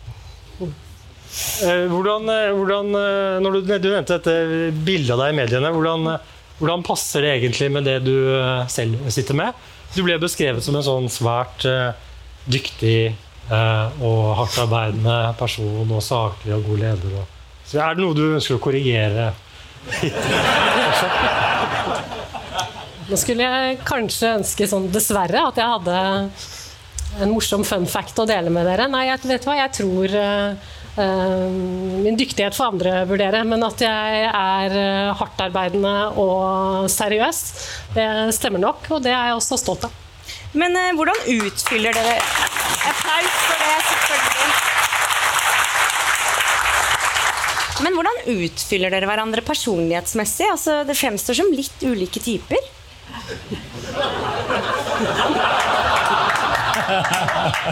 Eh, 1.34 1.88
hvordan, 1.90 2.30
eh, 2.30 2.52
hvordan, 2.54 2.96
eh, 2.96 3.40
når 3.42 3.52
du, 3.52 3.62
du, 3.82 3.90
nevnte 3.90 4.20
dette 4.20 4.34
bildet 4.86 5.16
av 5.16 5.20
deg 5.24 5.30
i 5.34 5.38
mediene, 5.40 5.72
hvordan, 5.74 6.02
hvordan, 6.60 6.84
passer 6.86 7.26
det 7.26 7.32
egentlig 7.40 7.72
med 7.74 7.84
det 7.90 8.06
du 8.06 8.16
selv 8.70 9.10
sitter 9.14 9.34
med? 9.40 9.50
Du 9.96 10.04
ble 10.06 10.20
beskrevet 10.22 10.64
som 10.66 10.76
en 10.78 10.86
sånn 10.86 11.10
svært 11.10 11.66
dyktig 12.50 13.16
og 13.50 14.36
hardtarbeidende 14.40 15.34
person 15.38 15.92
og 15.92 16.02
saklig 16.02 16.54
og 16.56 16.64
god 16.70 16.80
leder. 16.82 17.26
Så 17.68 17.78
er 17.82 17.94
det 17.94 18.02
noe 18.02 18.18
du 18.18 18.24
ønsker 18.32 18.56
å 18.58 18.64
korrigere? 18.64 19.34
Nå 23.10 23.16
skulle 23.20 23.44
jeg 23.46 23.80
kanskje 23.86 24.38
ønske 24.40 24.68
sånn 24.70 24.88
dessverre 24.94 25.40
at 25.50 25.58
jeg 25.60 25.70
hadde 25.76 25.98
en 27.22 27.30
morsom 27.34 27.64
fun 27.68 27.86
fact 27.90 28.18
å 28.24 28.26
dele 28.30 28.50
med 28.54 28.66
dere. 28.70 28.88
Nei, 28.90 29.06
jeg, 29.12 29.22
vet 29.30 29.46
hva, 29.46 29.60
jeg 29.60 29.72
tror 29.78 30.08
min 31.02 32.18
dyktighet 32.20 32.54
for 32.54 32.70
andre 32.70 33.06
vurdere, 33.10 33.42
men 33.50 33.66
at 33.66 33.82
jeg 33.82 34.28
er 34.30 34.76
eh, 34.78 35.16
hardtarbeidende 35.18 35.94
og 36.22 36.86
seriøs, 36.94 37.40
det 37.96 38.08
stemmer 38.38 38.62
nok, 38.62 38.86
og 38.94 39.02
det 39.06 39.14
er 39.14 39.32
jeg 39.32 39.40
også 39.40 39.58
stolt 39.58 39.88
av. 39.90 39.96
Men 40.54 40.78
eh, 40.78 40.94
hvordan 40.94 41.18
utfyller 41.34 41.98
dere 41.98 42.20
Applaus 42.84 43.38
for 43.48 43.58
det, 43.64 43.74
selvfølgelig. 43.90 44.52
Men 47.84 47.98
hvordan 47.98 48.18
utfyller 48.36 48.94
dere 48.94 49.10
hverandre 49.10 49.42
personlighetsmessig? 49.44 50.48
Altså, 50.54 50.84
det 50.88 51.00
fremstår 51.00 51.42
som 51.42 51.50
litt 51.56 51.84
ulike 51.90 52.22
typer. 52.24 52.62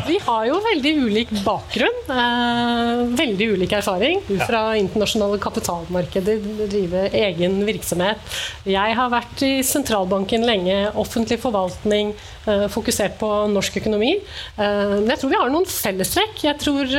Vi 0.08 0.18
har 0.26 0.46
jo 0.48 0.60
veldig 0.66 0.92
ulik 1.06 1.32
bakgrunn. 1.46 1.98
Eh, 2.12 3.02
veldig 3.20 3.48
ulik 3.56 3.76
erfaring. 3.78 4.22
Du 4.28 4.36
fra 4.40 4.64
internasjonale 4.80 5.40
kapitalmarkeder, 5.42 6.42
drive 6.72 7.08
egen 7.24 7.60
virksomhet. 7.68 8.22
Jeg 8.70 8.98
har 8.98 9.12
vært 9.14 9.44
i 9.48 9.54
sentralbanken 9.66 10.46
lenge, 10.48 10.78
offentlig 11.00 11.40
forvaltning, 11.42 12.14
eh, 12.46 12.68
fokusert 12.72 13.18
på 13.22 13.32
norsk 13.52 13.82
økonomi. 13.82 14.16
Eh, 14.58 14.96
men 15.02 15.10
jeg 15.10 15.20
tror 15.20 15.34
vi 15.34 15.42
har 15.42 15.54
noen 15.54 15.70
fellestrekk. 15.70 16.44
Jeg 16.44 16.60
tror 16.62 16.96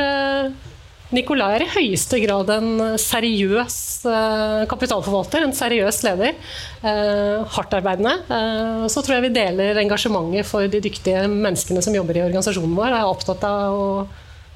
Nicolai 1.13 1.51
er 1.57 1.65
i 1.65 1.69
høyeste 1.69 2.17
grad 2.23 2.49
en 2.55 2.97
seriøs 3.01 3.75
uh, 4.07 4.63
kapitalforvalter, 4.69 5.45
en 5.45 5.53
seriøs 5.55 6.01
leder. 6.07 6.33
Uh, 6.81 7.43
Hardtarbeidende. 7.53 8.15
Uh, 8.29 8.87
så 8.89 9.03
tror 9.03 9.19
jeg 9.19 9.27
vi 9.27 9.35
deler 9.35 9.81
engasjementet 9.83 10.49
for 10.49 10.65
de 10.69 10.81
dyktige 10.83 11.27
menneskene 11.29 11.83
som 11.85 11.95
jobber 11.95 12.17
i 12.17 12.25
organisasjonen 12.25 12.73
vår, 12.77 12.89
Jeg 12.95 12.99
er 13.03 13.13
opptatt 13.13 13.45
av 13.47 13.77
å 13.77 13.87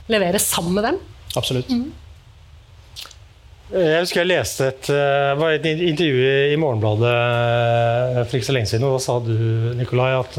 levere 0.09 0.41
sammen 0.41 0.77
med 0.79 0.89
dem. 0.89 0.99
Absolutt. 1.37 1.69
Mm. 1.69 1.87
Jeg 3.67 3.99
husker 3.99 4.23
jeg 4.23 4.31
leste 4.31 4.67
et, 4.71 4.89
var 5.35 5.51
et 5.51 5.65
intervju 5.67 6.27
i 6.53 6.59
Morgenbladet 6.61 8.21
for 8.29 8.37
ikke 8.37 8.47
så 8.47 8.55
lenge 8.55 8.69
siden. 8.71 8.85
og 8.87 8.95
Da 8.95 9.01
sa 9.03 9.17
du 9.19 9.33
Nikolai, 9.75 10.13
at 10.15 10.37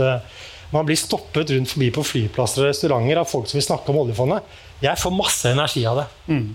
man 0.75 0.87
blir 0.89 0.99
stoppet 1.01 1.51
rundt 1.55 1.71
forbi 1.73 1.89
på 1.95 2.05
flyplasser 2.05 2.65
og 2.65 2.71
restauranter 2.73 3.23
av 3.23 3.29
folk 3.31 3.49
som 3.49 3.57
vil 3.59 3.67
snakke 3.67 3.93
om 3.93 4.03
oljefondet. 4.03 4.59
Jeg 4.83 5.01
får 5.01 5.15
masse 5.17 5.51
energi 5.51 5.85
av 5.89 6.03
det. 6.03 6.07
Mm. 6.29 6.49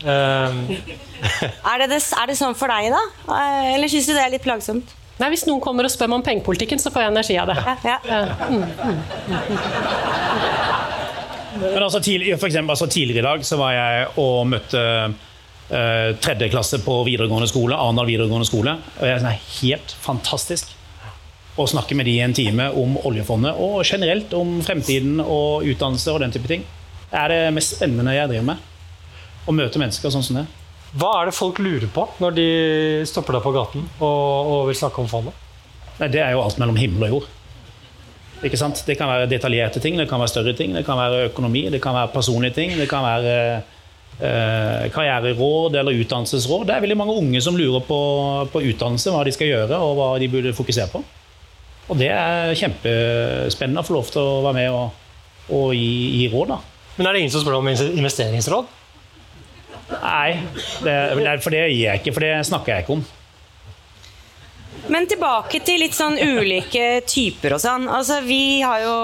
Um. 0.00 0.60
er, 1.68 1.82
det 1.82 1.90
det, 1.92 2.00
er, 2.00 2.30
det 2.30 2.36
sånn 2.38 2.56
for 2.56 2.72
deg, 2.72 2.88
da? 2.94 3.02
Eh, 3.36 3.74
eller 3.74 3.90
syns 3.92 4.08
du 4.08 4.14
det 4.16 4.22
er 4.24 4.32
litt 4.32 4.46
plagsomt? 4.46 4.94
Nei, 5.20 5.28
Hvis 5.34 5.44
noen 5.44 5.60
kommer 5.60 5.84
og 5.84 5.92
spør 5.92 6.08
meg 6.08 6.22
om 6.22 6.24
pengepolitikken, 6.24 6.80
så 6.80 6.88
får 6.92 7.04
jeg 7.04 7.12
energi 7.12 7.36
av 7.36 7.50
det. 7.50 7.58
Ja, 7.84 7.98
ja. 8.08 8.20
Mm, 8.48 8.64
mm, 8.64 8.98
Men 11.60 11.82
altså, 11.84 12.00
tidlig, 12.00 12.32
for 12.40 12.48
eksempel, 12.48 12.72
altså, 12.72 12.88
Tidligere 12.88 13.20
i 13.20 13.28
dag 13.28 13.44
så 13.44 13.58
var 13.60 13.74
jeg 13.76 14.06
og 14.22 14.46
møtte 14.48 14.80
uh, 14.80 16.16
tredje 16.24 16.48
klasse 16.48 16.80
på 16.80 16.94
videregående 17.04 17.50
skole, 17.52 17.76
Arendal 17.76 18.08
videregående 18.08 18.48
skole. 18.48 18.78
og 18.96 19.04
jeg 19.04 19.18
er 19.18 19.20
sånn, 19.26 19.48
Helt 19.60 19.96
fantastisk. 20.00 20.72
Og 21.60 21.68
snakke 21.70 21.96
med 21.98 22.08
de 22.08 22.16
en 22.24 22.34
time 22.36 22.70
om 22.80 22.96
oljefondet 23.04 23.58
og 23.60 23.82
generelt 23.84 24.32
om 24.36 24.58
fremtiden 24.64 25.20
og 25.20 25.66
utdannelse 25.68 26.14
og 26.14 26.22
den 26.24 26.32
type 26.34 26.48
ting. 26.48 26.64
Det 27.10 27.18
er 27.20 27.32
det 27.32 27.42
mest 27.56 27.76
spennende 27.76 28.14
jeg 28.16 28.30
driver 28.30 28.48
med. 28.52 28.64
Å 29.48 29.54
møte 29.56 29.82
mennesker 29.82 30.12
sånn 30.12 30.24
som 30.24 30.40
det. 30.40 30.46
Hva 30.98 31.10
er 31.20 31.28
det 31.28 31.36
folk 31.36 31.60
lurer 31.62 31.90
på 31.92 32.06
når 32.22 32.34
de 32.34 32.48
stopper 33.06 33.36
deg 33.36 33.44
på 33.44 33.52
gaten 33.54 33.84
og, 34.02 34.08
og 34.54 34.62
vil 34.70 34.78
snakke 34.78 35.02
om 35.02 35.10
fondet? 35.10 35.36
Nei, 36.00 36.08
det 36.10 36.22
er 36.24 36.32
jo 36.34 36.42
alt 36.42 36.58
mellom 36.58 36.78
himmel 36.80 37.06
og 37.06 37.14
jord. 37.14 37.28
Ikke 38.46 38.58
sant? 38.58 38.80
Det 38.86 38.96
kan 38.96 39.10
være 39.10 39.28
detaljerte 39.28 39.82
ting, 39.84 39.98
det 40.00 40.08
kan 40.08 40.22
være 40.22 40.32
større 40.32 40.54
ting, 40.56 40.72
det 40.72 40.86
kan 40.86 40.98
være 40.98 41.26
økonomi, 41.28 41.66
det 41.72 41.82
kan 41.84 41.94
være 41.94 42.12
personlige 42.14 42.56
ting. 42.56 42.72
Det 42.78 42.88
kan 42.88 43.04
være 43.04 43.34
eh, 44.16 44.86
karriereråd 44.94 45.76
eller 45.76 46.00
utdannelsesråd. 46.00 46.66
Det 46.68 46.74
er 46.74 46.84
veldig 46.86 46.98
mange 46.98 47.16
unge 47.20 47.42
som 47.44 47.58
lurer 47.58 47.84
på, 47.84 48.00
på 48.52 48.64
utdannelse, 48.72 49.12
hva 49.12 49.24
de 49.28 49.34
skal 49.36 49.52
gjøre 49.52 49.80
og 49.84 49.96
hva 49.98 50.12
de 50.22 50.30
burde 50.32 50.56
fokusere 50.56 50.88
på. 50.94 51.04
Og 51.90 51.98
det 51.98 52.10
er 52.14 52.52
kjempespennende 52.58 53.82
å 53.82 53.86
få 53.86 53.96
lov 53.96 54.10
til 54.14 54.22
å 54.22 54.42
være 54.46 54.58
med 54.60 54.74
og, 54.74 55.06
og 55.56 55.72
gi, 55.74 55.94
gi 56.20 56.28
råd. 56.30 56.52
da. 56.52 56.60
Men 56.96 57.08
er 57.08 57.16
det 57.16 57.22
ingen 57.24 57.34
som 57.34 57.42
spør 57.42 57.58
om 57.58 57.70
investeringsråd? 57.70 58.76
Nei, 59.90 60.36
det, 60.84 60.94
for 61.42 61.50
det 61.50 61.64
gir 61.72 61.88
jeg 61.88 62.00
ikke, 62.00 62.14
for 62.14 62.26
det 62.26 62.34
snakker 62.46 62.72
jeg 62.74 62.84
ikke 62.84 62.98
om. 63.00 63.02
Men 64.90 65.08
tilbake 65.10 65.60
til 65.66 65.82
litt 65.82 65.96
sånn 65.96 66.14
ulike 66.18 67.02
typer 67.10 67.56
og 67.56 67.62
sånn. 67.62 67.88
Altså, 67.90 68.20
vi 68.22 68.60
har 68.62 68.84
jo 68.84 68.94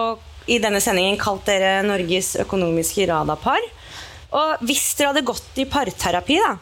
i 0.46 0.61
denne 0.62 0.79
sendingen 0.83 1.18
kalt 1.18 1.49
dere 1.49 1.81
Norges 1.87 2.37
økonomiske 2.44 3.09
radarpar. 3.11 3.66
Og 4.37 4.62
hvis 4.68 4.87
dere 4.99 5.11
hadde 5.11 5.27
gått 5.27 5.59
i 5.62 5.66
parterapi, 5.70 6.38
da, 6.38 6.55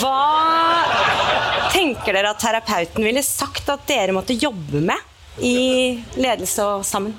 hva 0.00 1.68
tenker 1.72 2.16
dere 2.16 2.32
at 2.32 2.40
terapeuten 2.42 3.04
ville 3.04 3.22
sagt 3.24 3.68
at 3.72 3.84
dere 3.88 4.16
måtte 4.16 4.36
jobbe 4.36 4.80
med 4.88 5.07
i 5.44 5.56
ledelse 6.18 6.64
og 6.64 6.86
sammen? 6.86 7.14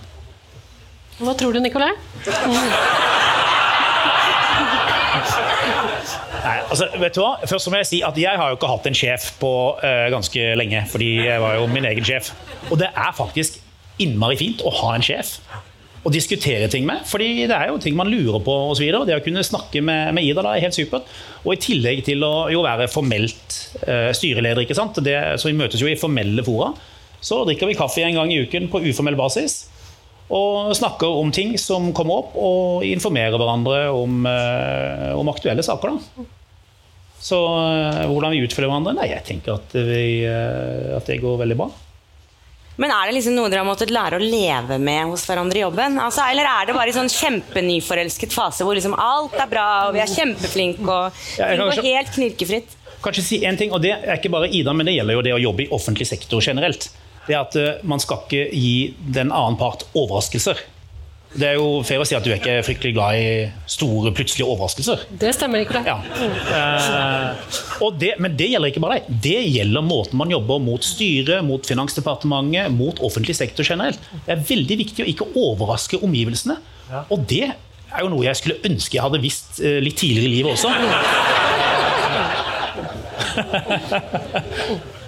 Hva 1.20 1.36
tror 1.36 1.56
du, 1.56 1.60
Nicolai? 1.64 1.92
Nei, 6.40 6.58
altså, 6.72 6.88
vet 7.02 7.16
du 7.16 7.22
hva? 7.22 7.32
Først 7.50 7.70
må 7.72 7.80
jeg 7.82 7.90
si 7.90 8.02
at 8.06 8.20
jeg 8.20 8.40
har 8.40 8.52
jo 8.52 8.58
ikke 8.58 8.70
hatt 8.72 8.88
en 8.88 8.98
sjef 8.98 9.34
på 9.42 9.54
uh, 9.82 10.06
ganske 10.14 10.52
lenge, 10.60 10.86
fordi 10.92 11.10
jeg 11.26 11.42
var 11.44 11.58
jo 11.60 11.66
min 11.72 11.88
egen 11.90 12.06
sjef. 12.08 12.32
Og 12.70 12.80
det 12.80 12.92
er 12.94 13.18
faktisk 13.18 13.60
innmari 14.00 14.40
fint 14.40 14.64
å 14.64 14.72
ha 14.80 14.94
en 14.96 15.04
sjef 15.04 15.36
å 16.08 16.12
diskutere 16.14 16.70
ting 16.72 16.86
med. 16.88 17.04
fordi 17.08 17.48
det 17.50 17.56
er 17.56 17.74
jo 17.74 17.80
ting 17.84 17.98
man 17.98 18.08
lurer 18.08 18.40
på 18.44 18.54
osv. 18.72 18.86
Det 19.08 19.18
å 19.18 19.24
kunne 19.24 19.44
snakke 19.44 19.82
med, 19.84 20.14
med, 20.16 20.24
Ida 20.24 20.46
da 20.46 20.56
er 20.56 20.64
helt 20.64 20.78
supert. 20.78 21.10
Og 21.44 21.56
i 21.56 21.60
tillegg 21.60 22.06
til 22.08 22.24
å 22.24 22.48
jo 22.54 22.64
være 22.64 22.88
formelt 22.92 23.58
uh, 23.84 24.12
styreleder, 24.16 24.64
ikke 24.64 24.78
sant? 24.78 25.02
Det, 25.04 25.18
så 25.42 25.52
vi 25.52 25.58
møtes 25.60 25.84
jo 25.84 25.92
i 25.92 26.00
formelle 26.00 26.46
fora. 26.48 26.72
Så 27.22 27.42
drikker 27.48 27.68
vi 27.68 27.78
kaffe 27.78 28.04
en 28.06 28.16
gang 28.16 28.32
i 28.32 28.40
uken 28.46 28.70
på 28.72 28.82
uformell 28.86 29.18
basis. 29.20 29.66
Og 30.30 30.76
snakker 30.78 31.10
om 31.20 31.32
ting 31.34 31.56
som 31.58 31.90
kommer 31.96 32.22
opp, 32.22 32.36
og 32.38 32.86
informerer 32.86 33.40
hverandre 33.40 33.88
om, 33.90 34.22
uh, 34.30 35.18
om 35.18 35.32
aktuelle 35.32 35.66
saker. 35.66 35.98
da. 35.98 36.26
Så 37.20 37.40
uh, 37.42 38.06
hvordan 38.08 38.36
vi 38.36 38.44
utfølger 38.46 38.70
hverandre? 38.70 38.96
Nei, 39.00 39.10
jeg 39.10 39.26
tenker 39.26 39.58
at, 39.58 39.74
vi, 39.74 40.22
uh, 40.30 40.98
at, 41.00 41.10
det 41.10 41.18
går 41.24 41.42
veldig 41.42 41.58
bra. 41.60 41.72
Men 42.80 42.94
er 42.96 43.10
det 43.10 43.18
liksom 43.18 43.36
noe 43.36 43.50
dere 43.52 43.66
har 43.66 43.68
måttet 43.68 43.92
lære 43.92 44.22
å 44.22 44.24
leve 44.24 44.78
med 44.80 45.10
hos 45.10 45.26
hverandre 45.28 45.60
i 45.60 45.66
jobben? 45.66 45.98
Altså, 46.00 46.24
eller 46.32 46.48
er 46.48 46.70
det 46.70 46.78
bare 46.78 46.94
i 46.94 46.96
sånn 46.96 47.12
kjempenyforelsket 47.12 48.32
fase 48.32 48.64
hvor 48.64 48.78
liksom 48.78 48.96
alt 48.96 49.36
er 49.36 49.50
bra, 49.52 49.68
og 49.90 49.98
vi 49.98 50.06
er 50.06 50.14
kjempeflinke, 50.14 50.86
og 50.86 51.20
ja, 51.42 51.50
ting 51.58 51.66
går 51.66 51.90
helt 51.90 52.14
knirkefritt? 52.16 52.78
Kanskje 53.04 53.26
si 53.26 53.42
en 53.48 53.60
ting, 53.60 53.74
og 53.76 53.84
det 53.84 53.98
er 53.98 54.16
ikke 54.16 54.32
bare 54.32 54.48
Ida, 54.54 54.72
men 54.76 54.88
det 54.88 54.96
gjelder 54.96 55.18
jo 55.18 55.26
det 55.26 55.36
å 55.36 55.44
jobbe 55.50 55.66
i 55.66 55.70
offentlig 55.76 56.08
sektor 56.08 56.44
generelt 56.46 56.88
det 57.30 57.38
er 57.38 57.46
at 57.46 57.56
eh, 57.62 57.80
man 57.86 58.02
skal 58.02 58.26
ikke 58.26 58.50
gi 58.58 58.76
den 59.14 59.30
annen 59.30 59.58
part 59.60 59.86
overraskelser. 59.94 60.58
Det 61.30 61.46
er 61.46 61.60
jo 61.60 61.84
fair 61.86 62.02
å 62.02 62.06
si 62.10 62.16
at 62.18 62.26
du 62.26 62.32
er 62.32 62.40
ikke 62.40 62.64
fryktelig 62.66 62.96
glad 62.96 63.14
i 63.22 63.26
store, 63.70 64.10
plutselige 64.18 64.48
overraskelser. 64.50 65.04
Det 65.22 65.30
stemmer 65.38 65.62
ikke, 65.62 65.78
det. 65.78 65.94
Ja. 65.94 66.02
Eh, 66.58 67.30
det 68.02 68.16
men 68.18 68.34
det 68.40 68.48
gjelder 68.50 68.74
ikke 68.74 68.82
bare 68.82 68.98
deg. 68.98 69.22
Det 69.28 69.38
gjelder 69.46 69.86
måten 69.86 70.18
man 70.18 70.34
jobber 70.34 70.58
mot 70.64 70.82
styret, 70.86 71.46
mot 71.46 71.62
Finansdepartementet, 71.70 72.74
mot 72.74 72.98
offentlig 73.06 73.38
sektor 73.38 73.68
generelt. 73.68 74.02
Det 74.26 74.34
er 74.34 74.42
veldig 74.50 74.82
viktig 74.82 75.06
å 75.06 75.10
ikke 75.14 75.30
overraske 75.38 76.02
omgivelsene. 76.02 76.58
Og 77.14 77.20
det 77.30 77.46
er 77.54 78.02
jo 78.02 78.10
noe 78.10 78.26
jeg 78.26 78.38
skulle 78.40 78.62
ønske 78.66 78.98
jeg 78.98 79.06
hadde 79.06 79.22
visst 79.22 79.62
eh, 79.62 79.78
litt 79.86 80.02
tidligere 80.02 80.26
i 80.26 80.34
livet 80.34 80.52
også. 80.58 80.70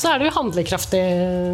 Så 0.00 0.08
er 0.08 0.22
du 0.22 0.30
handlekraftig, 0.32 1.00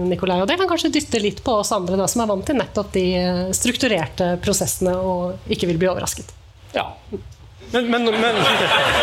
Nikolai, 0.07 0.39
og 0.43 0.47
det 0.47 0.55
kan 0.61 0.69
kanskje 0.71 0.93
dytte 0.95 1.19
litt 1.19 1.41
på 1.43 1.57
oss 1.65 1.73
andre 1.75 1.99
da, 1.99 2.07
som 2.11 2.23
er 2.23 2.29
vant 2.31 2.47
til 2.47 2.59
nettopp 2.61 2.93
de 2.95 3.07
eh, 3.19 3.41
strukturerte 3.57 4.37
prosessene 4.45 4.93
og 4.95 5.51
ikke 5.51 5.67
vil 5.73 5.81
bli 5.81 5.89
overrasket. 5.91 6.31
Ja. 6.77 6.93
Men, 7.73 7.91
men, 7.91 8.07
men, 8.07 8.39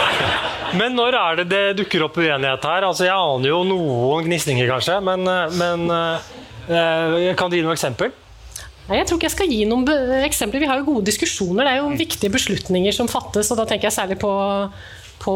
men 0.79 0.95
når 0.95 1.19
er 1.19 1.41
det 1.41 1.47
det 1.51 1.63
dukker 1.81 2.07
opp 2.07 2.21
uenighet 2.23 2.69
her? 2.69 2.87
Altså, 2.87 3.09
jeg 3.09 3.17
aner 3.17 3.51
jo 3.51 3.59
noen 3.67 4.29
gnisninger, 4.29 4.69
kanskje, 4.71 5.01
men, 5.03 5.27
men 5.59 5.87
eh, 5.91 7.33
kan 7.35 7.51
du 7.51 7.59
gi 7.59 7.65
noe 7.67 7.75
eksempel? 7.75 8.15
Nei, 8.87 8.99
jeg 8.99 9.07
tror 9.09 9.19
ikke 9.19 9.27
jeg 9.27 9.37
skal 9.37 9.51
gi 9.51 9.61
noen 9.67 9.87
eksempler. 10.23 10.63
Vi 10.63 10.67
har 10.71 10.79
jo 10.79 10.87
gode 10.87 11.07
diskusjoner. 11.07 11.67
Det 11.67 11.71
er 11.71 11.83
jo 11.83 11.93
viktige 11.99 12.31
beslutninger 12.31 12.95
som 12.95 13.11
fattes, 13.11 13.51
og 13.51 13.59
da 13.59 13.67
tenker 13.67 13.87
jeg 13.89 13.95
særlig 13.95 14.19
på 14.23 14.31
på, 15.23 15.35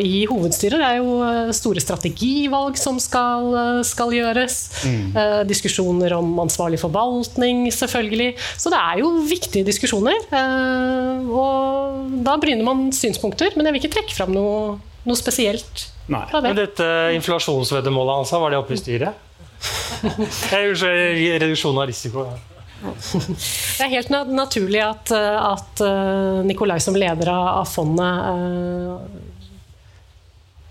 i 0.00 0.24
hovedstyret. 0.30 0.80
Det 0.80 0.88
er 0.88 1.00
jo 1.00 1.18
eh, 1.26 1.52
store 1.56 1.82
strategivalg 1.82 2.78
som 2.80 2.98
skal, 3.02 3.50
eh, 3.60 3.82
skal 3.86 4.14
gjøres. 4.16 4.56
Mm. 4.88 5.04
Eh, 5.12 5.42
diskusjoner 5.48 6.16
om 6.16 6.32
ansvarlig 6.46 6.80
forvaltning, 6.82 7.66
selvfølgelig. 7.74 8.32
Så 8.56 8.72
det 8.72 8.80
er 8.80 9.02
jo 9.02 9.12
viktige 9.28 9.66
diskusjoner. 9.68 10.16
Eh, 10.40 11.28
og 11.28 12.16
da 12.26 12.38
bryner 12.42 12.66
man 12.66 12.88
synspunkter, 12.96 13.52
men 13.56 13.68
jeg 13.68 13.76
vil 13.76 13.84
ikke 13.84 13.94
trekke 13.98 14.16
fram 14.16 14.34
noe, 14.36 14.80
noe 15.06 15.20
spesielt. 15.20 15.86
Nei. 16.12 16.24
Det. 16.32 16.42
Men 16.42 16.58
dette 16.58 16.90
inflasjonsveddemålet, 17.18 18.24
altså, 18.24 18.42
var 18.42 18.54
det 18.54 18.60
oppe 18.60 18.76
i 18.76 18.80
styret? 18.80 19.24
Reduksjon 20.52 21.80
av 21.80 21.88
risiko. 21.90 22.28
Det 22.86 23.84
er 23.84 23.92
helt 23.92 24.12
naturlig 24.32 24.82
at, 24.84 25.12
at 25.12 25.82
Nikolai 26.46 26.78
som 26.82 26.96
leder 26.98 27.30
av 27.34 27.64
fondet 27.68 29.34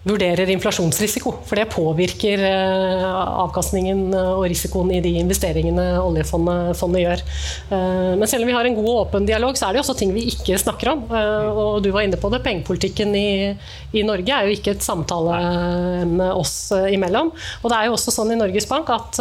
vurderer 0.06 0.50
inflasjonsrisiko. 0.54 1.34
For 1.50 1.58
det 1.58 1.66
påvirker 1.74 2.42
eh, 2.46 3.06
avkastningen 3.42 4.14
og 4.14 4.44
risikoen 4.52 4.92
i 4.94 5.02
de 5.02 5.16
investeringene 5.24 5.86
oljefondet 6.04 7.02
gjør. 7.02 7.24
Eh, 7.74 8.12
men 8.20 8.30
selv 8.30 8.46
om 8.46 8.52
vi 8.52 8.56
har 8.56 8.70
en 8.70 8.78
god 8.78 8.90
og 8.92 9.00
åpen 9.08 9.26
dialog, 9.26 9.58
så 9.58 9.68
er 9.68 9.76
det 9.76 9.82
også 9.82 9.98
ting 9.98 10.14
vi 10.14 10.28
ikke 10.30 10.60
snakker 10.62 10.92
om. 10.94 11.02
Eh, 11.10 11.50
og 11.50 11.82
du 11.86 11.90
var 11.96 12.06
inne 12.06 12.20
på 12.22 12.30
det, 12.34 12.44
pengepolitikken 12.46 13.16
i, 13.18 13.30
i 13.98 14.06
Norge 14.06 14.36
er 14.36 14.46
jo 14.46 14.60
ikke 14.60 14.76
et 14.76 14.86
samtaleemne 14.86 16.30
oss 16.38 16.56
imellom. 16.94 17.34
Og 17.64 17.74
det 17.74 17.80
er 17.80 17.90
jo 17.90 17.98
også 17.98 18.14
sånn 18.14 18.36
i 18.36 18.40
Norges 18.40 18.70
Bank 18.70 18.92
at 18.94 19.18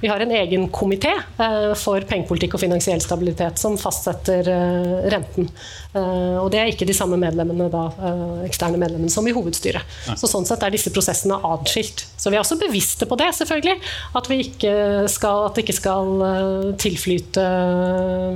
vi 0.00 0.08
har 0.08 0.22
en 0.22 0.32
egen 0.32 0.68
komité 0.72 1.12
for 1.78 2.04
pengepolitikk 2.08 2.56
og 2.56 2.62
finansiell 2.62 3.02
stabilitet 3.04 3.60
som 3.60 3.76
fastsetter 3.80 4.48
renten. 5.12 5.48
Og 5.92 6.48
det 6.52 6.60
er 6.60 6.70
ikke 6.70 6.86
de 6.88 6.96
samme 6.96 7.18
medlemmene 7.20 7.68
da, 7.72 7.82
eksterne 8.46 8.80
medlemmene 8.80 9.12
som 9.12 9.26
i 9.28 9.34
hovedstyret. 9.34 9.98
Så 10.22 10.28
sånn 10.30 10.44
sett 10.46 10.62
er 10.62 10.70
disse 10.70 10.92
prosessene 10.94 11.34
atskilt. 11.42 12.04
Så 12.14 12.30
vi 12.30 12.36
er 12.38 12.44
også 12.44 12.54
bevisste 12.60 13.08
på 13.10 13.16
det, 13.18 13.32
selvfølgelig. 13.34 13.80
At, 14.14 14.28
skal, 15.10 15.46
at 15.48 15.56
det 15.56 15.64
ikke 15.64 15.74
skal 15.74 16.22
eh, 16.28 16.66
tilflyte 16.78 17.46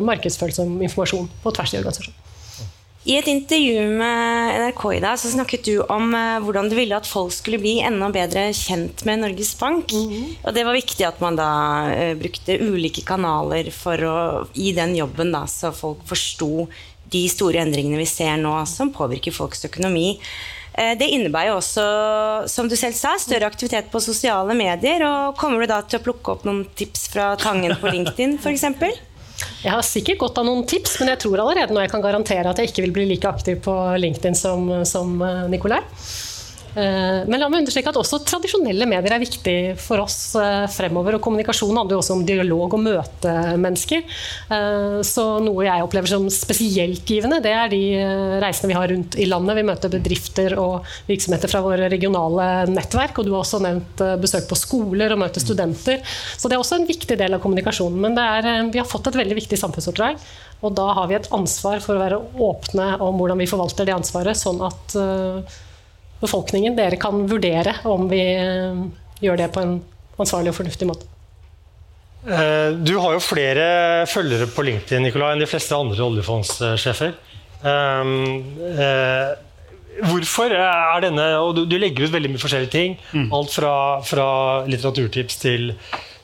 markedsfølsom 0.03 0.81
informasjon 0.83 1.29
på 1.45 1.53
tvers 1.55 1.75
i 1.77 1.79
organisasjonen. 1.79 2.23
I 3.07 3.15
et 3.21 3.29
intervju 3.31 3.85
med 4.01 4.57
NRK 4.65 4.83
i 4.97 5.03
dag 5.05 5.21
så 5.23 5.31
snakket 5.31 5.69
du 5.69 5.77
om 5.95 6.11
uh, 6.11 6.41
hvordan 6.43 6.67
du 6.67 6.75
ville 6.75 6.97
at 6.99 7.07
folk 7.07 7.31
skulle 7.31 7.61
bli 7.63 7.77
enda 7.87 8.09
bedre 8.11 8.49
kjent 8.51 9.05
med 9.07 9.23
Norges 9.23 9.53
Bank. 9.61 9.95
Mm 9.95 10.11
-hmm. 10.11 10.33
Og 10.43 10.55
det 10.55 10.65
var 10.67 10.75
viktig 10.75 11.07
at 11.07 11.21
man 11.21 11.39
da 11.39 11.53
brukte 12.19 12.59
ulike 12.59 13.07
kanaler 13.07 13.71
for 13.71 13.95
å, 13.95 14.47
i 14.55 14.73
den 14.73 14.97
jobben, 14.97 15.31
da, 15.31 15.47
så 15.47 15.71
folk 15.71 16.03
forsto 16.05 16.67
de 17.13 17.29
store 17.29 17.63
endringene 17.63 18.03
vi 18.03 18.07
ser 18.11 18.37
nå 18.37 18.59
som 18.67 18.91
påvirker 18.91 19.31
folks 19.31 19.65
økonomi. 19.65 20.19
Eh, 20.77 20.93
det 21.01 21.09
innebærer 21.09 21.55
jo 21.55 21.59
også, 21.61 21.85
som 22.53 22.69
du 22.69 22.77
selv 22.77 22.97
sa, 22.99 23.15
større 23.21 23.49
aktivitet 23.49 23.89
på 23.93 24.03
sosiale 24.03 24.57
medier. 24.57 25.03
og 25.07 25.37
Kommer 25.41 25.65
du 25.65 25.71
da 25.73 25.81
til 25.83 26.01
å 26.01 26.05
plukke 26.05 26.37
opp 26.37 26.45
noen 26.49 26.67
tips 26.77 27.09
fra 27.15 27.33
Tangen 27.41 27.77
på 27.81 27.93
LinkedIn 27.93 28.37
f.eks.? 28.43 28.67
Jeg 29.37 29.73
har 29.73 29.85
sikkert 29.85 30.21
godt 30.21 30.39
av 30.41 30.47
noen 30.49 30.65
tips, 30.69 30.99
men 31.01 31.11
jeg 31.13 31.21
tror 31.25 31.43
allerede 31.43 31.75
nå 31.75 31.83
jeg 31.83 31.93
kan 31.93 32.05
garantere 32.05 32.49
at 32.49 32.61
jeg 32.61 32.71
ikke 32.71 32.87
vil 32.87 32.95
bli 32.97 33.09
like 33.11 33.29
aktiv 33.29 33.59
på 33.65 33.75
LinkedIn 34.01 34.37
som, 34.39 34.69
som 34.89 35.17
eh, 35.25 35.45
Nikolai. 35.53 35.83
Eh, 36.77 37.23
men 37.25 37.41
la 37.41 37.49
meg 37.49 37.63
understreke 37.63 37.89
at 37.89 37.97
også 37.97 38.19
tradisjonelle 38.29 38.85
medier 38.89 39.15
er 39.17 39.23
viktig 39.23 39.57
for 39.81 40.03
oss 40.03 40.19
eh, 40.37 40.67
fremover. 40.73 41.17
Og 41.17 41.25
kommunikasjon 41.25 41.73
handler 41.73 41.97
jo 41.97 42.03
også 42.03 42.17
om 42.19 42.25
dialog 42.29 42.77
og 42.77 42.83
møte 42.85 43.33
mennesker. 43.63 44.05
Eh, 44.53 44.99
så 45.07 45.27
noe 45.45 45.65
jeg 45.65 45.87
opplever 45.87 46.13
som 46.13 46.29
spesielt 46.33 47.09
givende, 47.09 47.41
det 47.45 47.55
er 47.57 47.73
de 47.73 47.83
reisene 48.43 48.73
vi 48.73 48.77
har 48.77 48.91
rundt 48.93 49.17
i 49.17 49.29
landet. 49.31 49.57
Vi 49.57 49.67
møter 49.71 49.93
bedrifter 49.93 50.57
og 50.61 50.87
virksomheter 51.09 51.53
fra 51.53 51.65
våre 51.65 51.89
regionale 51.93 52.67
nettverk. 52.69 53.23
Og 53.23 53.29
du 53.29 53.33
har 53.33 53.45
også 53.45 53.63
nevnt 53.65 54.05
besøk 54.21 54.51
på 54.51 54.61
skoler 54.61 55.15
og 55.15 55.23
møte 55.25 55.41
studenter. 55.41 56.03
Så 56.37 56.51
det 56.51 56.59
er 56.59 56.65
også 56.65 56.81
en 56.81 56.89
viktig 56.89 57.17
del 57.17 57.39
av 57.39 57.45
kommunikasjonen. 57.45 58.03
Men 58.05 58.21
er, 58.21 58.51
vi 58.73 58.83
har 58.83 58.89
fått 58.89 59.09
et 59.09 59.21
veldig 59.23 59.39
viktig 59.39 59.59
samfunnsoppdrag. 59.61 60.21
Og 60.65 60.73
da 60.77 60.91
har 60.97 61.09
vi 61.09 61.17
et 61.17 61.31
ansvar 61.37 61.81
for 61.85 61.97
å 61.97 62.03
være 62.03 62.21
åpne 62.43 62.97
om 63.05 63.17
hvordan 63.21 63.41
vi 63.41 63.49
forvalter 63.49 63.89
det 63.89 63.97
ansvaret, 63.97 64.37
sånn 64.41 64.63
at 64.65 64.97
befolkningen, 66.27 66.77
dere 66.77 66.99
kan 67.01 67.25
vurdere 67.31 67.79
om 67.89 68.09
vi 68.11 68.23
eh, 68.37 68.81
gjør 69.25 69.41
det 69.41 69.53
på 69.55 69.63
en 69.65 69.79
ansvarlig 70.21 70.53
og 70.53 70.59
fornuftig 70.61 70.89
måte. 70.89 71.09
Eh, 72.27 72.75
du 72.77 72.97
har 72.99 73.17
jo 73.17 73.23
flere 73.23 73.67
følgere 74.11 74.49
på 74.51 74.65
LinkedIn 74.67 75.07
Nicolai, 75.07 75.35
enn 75.35 75.45
de 75.45 75.51
fleste 75.51 75.77
andre 75.79 76.07
oljefondssjefer. 76.07 77.15
Eh, 77.67 78.09
hvorfor 80.07 80.53
er 80.53 81.01
denne 81.07 81.27
og 81.41 81.63
Du 81.71 81.79
legger 81.81 82.05
ut 82.05 82.13
veldig 82.13 82.35
mye 82.35 82.43
forskjellige 82.43 82.75
ting. 82.75 82.99
Mm. 83.17 83.31
Alt 83.35 83.55
fra, 83.57 83.77
fra, 84.05 84.27
litteraturtips 84.69 85.39
til, 85.41 85.71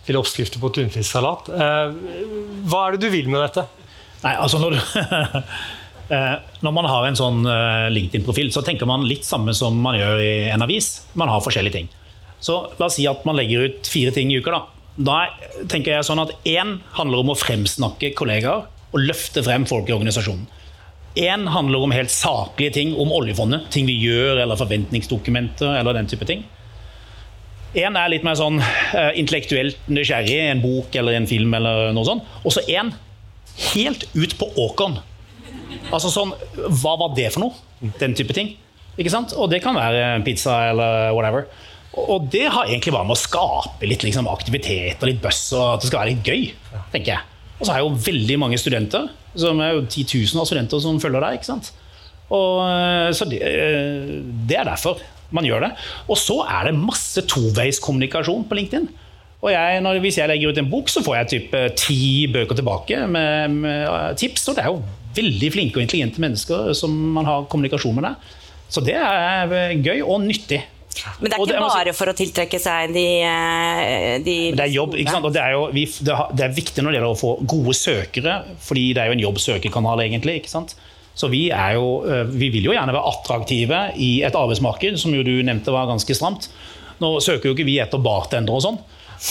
til 0.07 0.19
oppskrifter 0.21 0.61
på 0.61 0.73
tunfisksalat. 0.77 1.49
Hva 1.49 2.83
er 2.83 2.97
det 2.97 3.07
du 3.07 3.15
vil 3.15 3.31
med 3.33 3.47
dette? 3.47 3.65
Nei, 4.23 4.37
altså 4.39 4.61
når 4.63 4.77
du 4.77 4.81
når 6.13 6.75
man 6.77 6.89
har 6.91 7.07
en 7.09 7.19
sånn 7.19 7.47
eh, 7.49 7.89
LinkedIn-profil, 7.95 8.51
så 8.53 8.63
tenker 8.67 8.89
man 8.89 9.07
litt 9.09 9.25
samme 9.25 9.55
som 9.57 9.79
man 9.81 9.97
gjør 9.97 10.21
i 10.21 10.33
en 10.53 10.65
avis. 10.65 10.95
Man 11.19 11.31
har 11.33 11.45
forskjellige 11.45 11.79
ting. 11.79 11.91
Så 12.43 12.59
la 12.79 12.89
oss 12.89 12.99
si 12.99 13.07
at 13.09 13.23
man 13.29 13.39
legger 13.39 13.69
ut 13.69 13.89
fire 13.89 14.13
ting 14.15 14.33
i 14.33 14.41
uka. 14.43 14.53
Da, 14.53 14.63
da 14.99 15.67
tenker 15.71 15.95
jeg 15.95 16.09
sånn 16.09 16.23
at 16.25 16.35
én 16.49 16.81
handler 16.99 17.23
om 17.23 17.33
å 17.33 17.39
fremsnakke 17.39 18.13
kollegaer 18.19 18.67
og 18.93 19.07
løfte 19.07 19.45
frem 19.47 19.65
folk 19.69 19.89
i 19.89 19.95
organisasjonen. 19.97 20.49
Én 21.23 21.45
handler 21.53 21.85
om 21.85 21.93
helt 21.93 22.13
saklige 22.13 22.73
ting 22.79 22.95
om 22.97 23.13
oljefondet. 23.13 23.69
Ting 23.73 23.87
vi 23.89 23.99
gjør, 24.01 24.41
eller 24.43 24.57
forventningsdokumenter 24.57 25.77
eller 25.79 25.97
den 25.97 26.09
type 26.09 26.29
ting. 26.29 26.45
Én 27.77 27.97
er 27.97 28.11
litt 28.13 28.25
mer 28.25 28.37
sånn 28.37 28.59
uh, 28.61 29.13
intellektuelt 29.17 29.89
nysgjerrig, 29.93 30.39
en 30.51 30.61
bok 30.65 30.97
eller 30.97 31.17
en 31.17 31.29
film 31.29 31.53
eller 31.57 31.93
noe 31.97 32.09
sånt. 32.09 32.29
Og 32.45 32.57
så 32.57 32.65
én 32.69 32.93
helt 33.73 34.05
ut 34.17 34.37
på 34.41 34.49
åkeren 34.61 34.99
Altså 35.93 36.11
sånn, 36.13 36.33
Hva 36.81 36.97
var 37.01 37.15
det 37.17 37.31
for 37.35 37.45
noe? 37.45 37.93
Den 38.01 38.17
type 38.19 38.35
ting. 38.37 38.55
Ikke 39.01 39.13
sant? 39.13 39.33
Og 39.39 39.51
det 39.53 39.63
kan 39.65 39.77
være 39.77 40.23
pizza 40.27 40.59
eller 40.71 41.13
whatever. 41.17 41.47
Og 42.01 42.29
det 42.33 42.47
har 42.49 42.69
egentlig 42.69 42.95
bare 42.95 43.05
med 43.09 43.19
å 43.19 43.21
skape 43.21 43.89
litt 43.89 44.05
liksom, 44.07 44.29
aktivitet 44.33 45.03
og 45.03 45.11
litt 45.11 45.21
buzz, 45.21 45.45
og 45.57 45.75
at 45.75 45.83
det 45.83 45.91
skal 45.91 46.01
være 46.01 46.15
litt 46.15 46.29
gøy. 46.29 46.47
tenker 46.95 47.15
jeg. 47.15 47.29
Og 47.59 47.67
så 47.69 47.75
er 47.75 47.83
jo 47.83 47.93
veldig 48.09 48.39
mange 48.41 48.59
studenter, 48.61 49.11
som 49.39 49.61
er 49.63 49.77
jo 49.77 49.85
titusener 49.93 50.43
av 50.43 50.49
studenter 50.49 50.81
som 50.83 51.01
følger 51.03 51.25
deg. 51.25 51.39
ikke 51.39 51.51
sant? 51.51 51.73
Og, 52.33 52.63
eh, 52.65 53.11
så 53.13 53.29
det, 53.29 53.43
eh, 53.45 54.23
det, 54.49 54.57
er 54.57 54.65
derfor 54.65 55.01
man 55.31 55.45
gjør 55.45 55.69
det. 55.69 55.73
Og 56.09 56.17
så 56.17 56.41
er 56.49 56.71
det 56.71 56.81
masse 56.81 57.21
toveiskommunikasjon 57.29 58.49
på 58.49 58.57
LinkedIn. 58.57 58.89
Og 59.43 59.51
jeg, 59.51 59.83
når, 59.83 60.01
Hvis 60.01 60.19
jeg 60.19 60.29
legger 60.29 60.49
ut 60.49 60.59
en 60.59 60.71
bok, 60.71 60.89
så 60.89 61.03
får 61.03 61.17
jeg 61.17 61.29
typ 61.29 61.55
ti 61.77 62.27
bøker 62.33 62.55
tilbake 62.55 63.07
med, 63.07 63.51
med 63.51 64.17
tips. 64.17 64.49
Og 64.49 64.57
det 64.57 64.65
er 64.65 64.71
jo 64.71 64.83
veldig 65.17 65.51
flinke 65.55 65.79
og 65.79 65.87
intelligente 65.87 66.23
mennesker 66.23 66.73
som 66.79 66.95
man 67.17 67.29
har 67.29 67.49
kommunikasjon 67.53 67.97
med 67.99 68.09
der. 68.09 68.39
Så 68.73 68.81
det 68.85 68.97
er 68.97 69.77
gøy 69.83 70.01
og 70.01 70.23
nyttig. 70.25 70.63
Men 71.21 71.31
det 71.31 71.37
er 71.37 71.41
ikke 71.41 71.53
det, 71.53 71.61
bare 71.63 71.93
for 71.97 72.13
å 72.13 72.15
tiltrekke 72.17 72.59
seg 72.61 72.93
de, 72.95 73.07
eh, 73.25 74.17
de 74.25 74.37
Det 74.57 74.65
er 74.67 74.73
jobb, 74.75 74.97
ikke 75.01 75.15
sant? 75.15 75.29
og 75.29 75.35
det 75.35 75.41
er, 75.41 75.55
jo, 75.57 75.69
det 75.73 76.45
er 76.47 76.57
viktig 76.57 76.85
når 76.85 76.93
det 76.93 76.99
gjelder 76.99 77.15
å 77.15 77.21
få 77.21 77.33
gode 77.49 77.75
søkere, 77.77 78.35
fordi 78.63 78.91
det 78.93 79.03
er 79.03 79.11
jo 79.11 79.17
en 79.17 79.25
jobbsøkerkanal, 79.25 80.05
egentlig. 80.05 80.41
ikke 80.43 80.53
sant? 80.53 80.77
Så 81.19 81.29
vi, 81.33 81.47
jo, 81.49 81.89
eh, 82.09 82.25
vi 82.29 82.49
vil 82.55 82.69
jo 82.71 82.77
gjerne 82.77 82.95
være 82.95 83.13
attraktive 83.13 83.81
i 84.01 84.13
et 84.25 84.37
arbeidsmarked 84.39 85.01
som 85.01 85.17
jo 85.17 85.25
du 85.27 85.35
nevnte 85.45 85.75
var 85.75 85.91
ganske 85.91 86.17
stramt. 86.17 86.49
Nå 87.03 87.17
søker 87.25 87.51
jo 87.51 87.57
ikke 87.57 87.69
vi 87.69 87.81
etter 87.83 88.01
bartendere 88.03 88.57
og 88.57 88.65
sånn, 88.65 88.81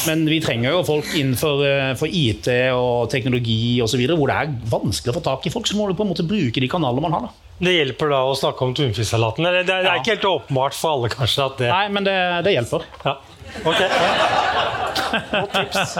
men 0.08 0.24
vi 0.30 0.40
trenger 0.44 0.72
jo 0.72 0.84
folk 0.88 1.10
innenfor 1.20 1.64
eh, 1.68 1.92
for 2.00 2.08
IT 2.08 2.48
og 2.72 3.10
teknologi 3.12 3.82
osv. 3.84 4.04
hvor 4.14 4.32
det 4.32 4.38
er 4.38 4.54
vanskelig 4.72 5.12
å 5.12 5.18
få 5.18 5.24
tak 5.26 5.48
i 5.48 5.54
folk 5.54 5.68
som 5.68 5.82
må 5.82 5.90
på 5.92 6.06
en 6.06 6.12
måte 6.14 6.28
bruke 6.28 6.64
de 6.64 6.70
kanalene 6.72 7.04
man 7.04 7.18
har. 7.18 7.28
Da. 7.28 7.50
Det 7.62 7.76
hjelper 7.76 8.14
da 8.14 8.22
å 8.26 8.38
snakke 8.38 8.66
om 8.66 8.72
tunfisksalaten? 8.78 9.46
Det, 9.46 9.66
det, 9.68 9.82
er 9.84 10.00
ikke 10.00 10.16
helt 10.16 10.30
åpenbart 10.32 10.78
for 10.78 10.96
alle 10.96 11.12
kanskje 11.14 11.44
at 11.46 11.60
det 11.62 11.70
Nei, 11.70 11.84
men 11.94 12.08
det, 12.08 12.16
det 12.48 12.56
hjelper. 12.56 12.88
Ja. 13.04 13.18
Ok. 13.68 13.84
Godt 15.36 15.60
tips. 15.60 16.00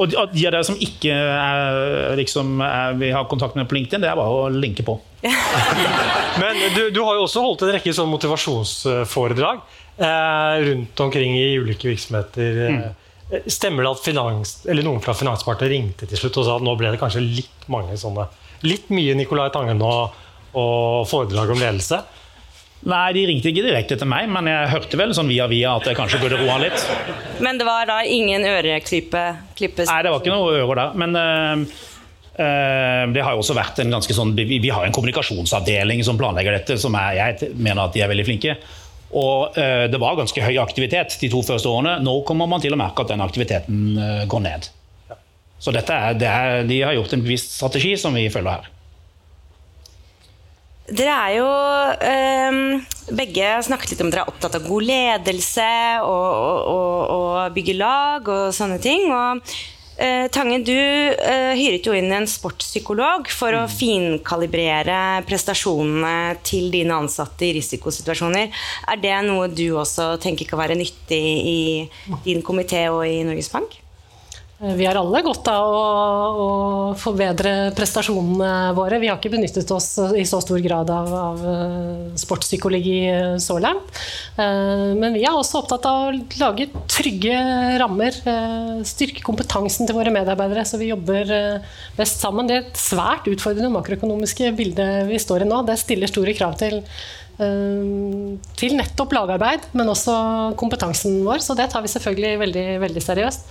Og 0.00 0.08
de 0.08 0.16
av 0.16 0.32
dere 0.32 0.62
som 0.64 0.78
ikke 0.80 1.12
er, 1.12 2.14
liksom, 2.16 2.54
er, 2.64 2.96
vi 2.96 3.10
har 3.12 3.28
kontakt 3.28 3.56
med 3.58 3.68
på 3.68 3.76
LinkedIn, 3.76 4.00
det 4.00 4.08
er 4.08 4.16
bare 4.16 4.32
å 4.32 4.48
linke 4.48 4.84
på. 4.86 4.96
Men 6.40 6.56
du, 6.72 6.86
du, 6.88 7.02
har 7.04 7.18
jo 7.18 7.26
også 7.26 7.42
holdt 7.44 7.66
en 7.66 7.74
rekke 7.74 7.92
sånn 7.92 8.08
motivasjonsforedrag 8.08 9.60
rundt 9.98 11.00
omkring 11.00 11.34
i 11.36 11.58
ulike 11.60 11.90
virksomheter. 11.90 12.60
Mm. 12.70 13.40
Stemmer 13.46 13.84
det 13.84 13.90
at 13.90 14.02
finans, 14.02 14.54
noen 14.66 15.02
fra 15.04 15.14
Finanspartner 15.14 15.70
ringte 15.70 16.08
til 16.08 16.18
slutt 16.18 16.38
og 16.40 16.46
sa 16.46 16.56
at 16.58 16.64
nå 16.66 16.72
ble 16.78 16.90
det 16.90 16.98
kanskje 17.02 17.22
litt 17.22 17.68
mange 17.70 17.98
sånne 18.00 18.26
Litt 18.66 18.90
mye 18.92 19.14
Nicolai 19.16 19.48
Tangen 19.54 19.78
og, 19.80 20.16
og 20.52 21.06
foredrag 21.08 21.52
om 21.54 21.62
ledelse? 21.62 22.02
Nei, 22.88 23.10
de 23.12 23.22
ringte 23.28 23.50
ikke 23.50 23.64
direkte 23.66 23.96
til 24.00 24.08
meg, 24.08 24.28
men 24.32 24.48
jeg 24.48 24.70
hørte 24.72 24.96
vel 24.96 25.12
sånn 25.16 25.28
via 25.28 25.46
via 25.50 25.74
at 25.76 25.88
jeg 25.88 25.96
kanskje 25.98 26.20
burde 26.22 26.38
roe 26.40 26.56
litt. 26.62 26.84
Men 27.44 27.60
det 27.60 27.66
var 27.68 27.88
da 27.90 27.98
ingen 28.08 28.46
øreklype? 28.48 29.24
Nei, 29.60 30.00
det 30.04 30.12
var 30.12 30.20
ikke 30.22 30.32
noe 30.32 30.54
ører 30.62 30.80
der. 30.80 30.94
Men 31.00 31.16
øh, 31.20 31.64
øh, 32.40 33.02
det 33.12 33.24
har 33.26 33.36
jo 33.36 33.44
også 33.44 33.56
vært 33.58 33.82
en 33.84 33.92
ganske 33.92 34.16
sånn 34.16 34.32
Vi, 34.36 34.62
vi 34.64 34.72
har 34.72 34.86
en 34.86 34.96
kommunikasjonsavdeling 34.96 36.00
som 36.08 36.20
planlegger 36.20 36.56
dette, 36.56 36.78
som 36.80 36.96
er, 36.96 37.18
jeg 37.20 37.52
mener 37.56 37.84
at 37.84 37.96
de 37.96 38.04
er 38.04 38.12
veldig 38.12 38.28
flinke. 38.30 38.56
Og 39.10 39.56
uh, 39.56 39.86
det 39.90 40.00
var 40.00 40.18
ganske 40.18 40.44
høy 40.44 40.58
aktivitet 40.62 41.16
de 41.20 41.30
to 41.32 41.42
første 41.46 41.70
årene. 41.70 41.98
Nå 42.04 42.20
kommer 42.28 42.50
man 42.50 42.62
til 42.62 42.76
å 42.76 42.80
merke 42.80 43.02
at 43.04 43.10
den 43.12 43.24
aktiviteten 43.24 44.26
går 44.30 44.44
ned. 44.46 44.70
Så 45.60 45.72
dette 45.76 45.92
er, 45.92 46.16
er, 46.16 46.62
de 46.64 46.78
har 46.80 46.96
gjort 46.96 47.12
en 47.12 47.24
bevisst 47.24 47.52
strategi 47.58 47.92
som 48.00 48.14
vi 48.16 48.30
følger 48.32 48.60
her. 48.60 48.70
Dere 50.90 51.16
er 51.22 51.34
jo 51.36 51.50
eh, 52.02 52.86
begge 53.14 53.50
snakket 53.62 53.92
litt 53.92 54.00
om 54.02 54.08
dere 54.10 54.24
er 54.24 54.32
opptatt 54.32 54.56
av 54.58 54.64
god 54.66 54.86
ledelse 54.88 55.68
og, 56.02 56.70
og, 56.72 56.96
og 57.14 57.54
bygge 57.54 57.76
lag 57.78 58.26
og 58.26 58.48
sånne 58.56 58.80
ting. 58.82 59.06
Og 59.14 59.44
uh, 60.00 60.26
Tangen, 60.32 60.64
du 60.64 60.74
eh, 60.74 61.52
hyret 61.58 61.86
jo 61.86 61.94
inn 61.96 62.10
en 62.14 62.26
sportspsykolog 62.28 63.28
for 63.32 63.56
å 63.56 63.66
mm. 63.66 63.74
finkalibrere 63.74 65.00
prestasjonene 65.28 66.40
til 66.46 66.70
dine 66.72 66.96
ansatte 66.96 67.48
i 67.48 67.52
risikosituasjoner. 67.58 68.50
Er 68.90 69.02
det 69.02 69.14
noe 69.28 69.50
du 69.52 69.66
også 69.80 70.14
tenker 70.22 70.48
kan 70.50 70.62
være 70.62 70.78
nyttig 70.80 71.20
i 71.20 71.60
din 72.24 72.44
komité 72.46 72.86
og 72.92 73.04
i 73.08 73.22
Norges 73.26 73.52
Bank? 73.52 73.78
Eh, 74.62 74.74
vi 74.74 74.86
har 74.86 74.98
alle 75.00 75.22
godt 75.24 75.48
av 75.48 75.72
å, 75.72 75.84
å, 76.44 76.48
forbedre 77.00 77.72
prestasjonene 77.76 78.74
våre. 78.76 78.98
Vi 79.00 79.08
har 79.08 79.16
ikke 79.16 79.32
benyttet 79.32 79.70
oss 79.72 79.94
i 80.16 80.26
så 80.28 80.42
stor 80.44 80.60
grad 80.60 80.90
av, 80.92 81.12
av 81.16 81.46
eh, 81.52 82.18
sportspsykologi 82.20 82.98
eh, 83.08 83.36
så 83.40 83.56
langt. 83.62 84.00
Men 84.40 85.14
vi 85.16 85.24
er 85.24 85.36
også 85.36 85.60
opptatt 85.60 85.86
av 85.88 86.08
å 86.08 86.12
lage 86.40 86.68
trygge 86.88 87.36
rammer. 87.80 88.14
Styrke 88.88 89.24
kompetansen 89.24 89.88
til 89.88 89.96
våre 89.96 90.12
medarbeidere, 90.14 90.64
så 90.64 90.80
vi 90.80 90.88
jobber 90.90 91.28
best 91.98 92.22
sammen. 92.22 92.48
Det 92.48 92.56
er 92.56 92.64
et 92.64 92.80
svært 92.80 93.28
utfordrende 93.28 93.72
makroøkonomiske 93.74 94.52
bildet 94.56 95.10
vi 95.10 95.20
står 95.20 95.44
i 95.44 95.50
nå. 95.50 95.60
Det 95.68 95.76
stiller 95.80 96.10
store 96.10 96.36
krav 96.36 96.56
til 96.60 96.80
til 97.40 98.74
nettopp 98.76 99.14
lagarbeid, 99.16 99.62
men 99.72 99.88
også 99.88 100.12
kompetansen 100.60 101.22
vår. 101.24 101.40
Så 101.40 101.54
det 101.56 101.70
tar 101.72 101.80
vi 101.80 101.88
selvfølgelig 101.88 102.40
veldig, 102.42 102.64
veldig 102.82 103.02
seriøst. 103.04 103.46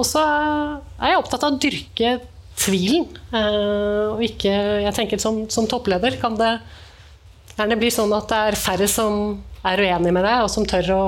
Og 0.00 0.06
så 0.08 0.22
er 0.22 1.12
jeg 1.12 1.20
opptatt 1.20 1.44
av 1.46 1.54
å 1.54 1.60
dyrke 1.60 2.16
tvilen. 2.58 3.08
Uh, 3.32 4.14
og 4.16 4.22
ikke 4.24 4.52
Jeg 4.86 4.96
tenker 4.96 5.22
som, 5.22 5.44
som, 5.52 5.68
toppleder 5.70 6.18
kan 6.20 6.36
det 6.38 6.52
gjerne 7.56 7.78
bli 7.80 7.90
sånn 7.92 8.12
at 8.16 8.30
det 8.30 8.44
er 8.48 8.60
færre 8.60 8.88
som 8.88 9.42
er 9.68 9.82
uenig 9.82 10.12
med 10.14 10.24
deg, 10.26 10.42
og 10.42 10.50
som 10.50 10.66
tør 10.66 10.88
å 10.96 11.02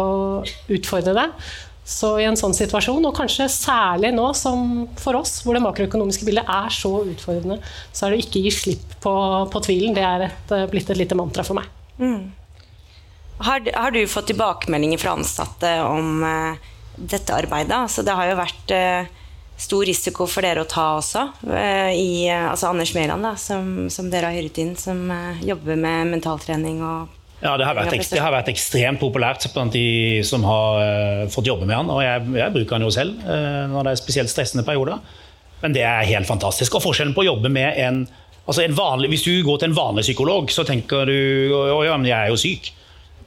utfordre 0.71 1.15
deg. 1.17 1.47
Så 1.85 2.15
i 2.17 2.25
en 2.25 2.39
sånn 2.39 2.55
situasjon, 2.57 3.05
og 3.05 3.17
kanskje 3.17 3.49
særlig 3.53 4.13
nå 4.15 4.31
som 4.37 4.87
for 5.01 5.19
oss, 5.19 5.43
hvor 5.45 5.57
det 5.57 5.65
makroøkonomiske 5.65 6.25
bildet 6.25 6.49
er 6.49 6.71
så 6.73 6.93
utfordrende, 7.03 7.59
så 7.93 8.07
er 8.07 8.15
det 8.15 8.23
ikke 8.25 8.45
gi 8.47 8.53
slipp 8.55 8.95
på, 9.05 9.15
på 9.53 9.63
tvilen. 9.67 9.97
Det 9.97 10.05
er 10.07 10.27
et, 10.31 10.55
eh, 10.55 10.69
blitt 10.71 10.93
et 10.93 11.01
lite 11.01 11.19
mantra 11.19 11.45
for 11.45 11.59
meg. 11.59 11.69
Mm. 11.99 12.31
Har, 13.45 13.69
har, 13.75 13.93
du 13.93 14.01
fått 14.09 14.31
tilbakemeldinger 14.31 15.03
fra 15.03 15.17
ansatte 15.19 15.75
om 15.85 16.25
uh 16.25 16.71
dette 16.97 17.35
arbeidet. 17.35 17.91
Så 17.91 18.05
det 18.07 18.15
har 18.17 18.31
jo 18.31 18.39
vært 18.39 18.75
eh, 18.75 19.11
stor 19.61 19.85
risiko 19.87 20.27
for 20.31 20.47
dere 20.47 20.65
å 20.65 20.69
ta 20.71 20.87
også. 20.99 21.27
eh, 21.51 21.91
I, 21.97 22.09
eh, 22.29 22.47
altså 22.51 22.71
Anders 22.71 22.95
Mæland, 22.97 23.27
som, 23.41 23.91
som 23.91 24.09
dere 24.13 24.31
har 24.31 24.39
hyret 24.39 24.61
inn, 24.63 24.75
som 24.79 25.07
jobber 25.45 25.79
med 25.81 26.15
mentaltrening 26.15 26.83
og 26.85 27.21
Ja, 27.45 27.57
det 27.61 27.67
har, 27.67 27.77
vært, 27.77 27.99
det 28.09 28.23
har 28.23 28.33
vært 28.33 28.49
ekstremt 28.49 29.03
populært 29.03 29.45
blant 29.53 29.75
de 29.75 30.23
som 30.25 30.47
har 30.49 31.29
fått 31.35 31.51
jobbe 31.51 31.67
med 31.69 31.77
han. 31.77 31.91
Og 31.93 32.01
jeg, 32.01 32.25
jeg 32.39 32.55
bruker 32.55 32.79
han 32.79 32.87
jo 32.87 32.93
selv 32.95 33.19
når 33.69 33.85
det 33.85 33.93
er 33.93 34.01
spesielt 34.01 34.33
stressende 34.33 34.65
perioder. 34.65 35.03
Men 35.61 35.75
det 35.77 35.83
er 35.85 36.09
helt 36.09 36.29
fantastisk. 36.29 36.77
Og 36.79 36.85
forskjellen 36.87 37.13
på 37.17 37.25
å 37.25 37.31
jobbe 37.35 37.51
med 37.53 37.77
en 37.85 38.05
altså 38.45 38.65
en 38.65 38.77
vanlig, 38.77 39.09
Hvis 39.09 39.23
du 39.25 39.33
går 39.45 39.59
til 39.61 39.71
en 39.71 39.77
vanlig 39.77 40.05
psykolog, 40.05 40.51
så 40.53 40.65
tenker 40.69 41.09
du 41.09 41.53
å 41.57 41.83
ja, 41.85 41.97
men 41.97 42.09
jeg 42.09 42.19
er 42.19 42.33
jo 42.33 42.41
syk. 42.41 42.73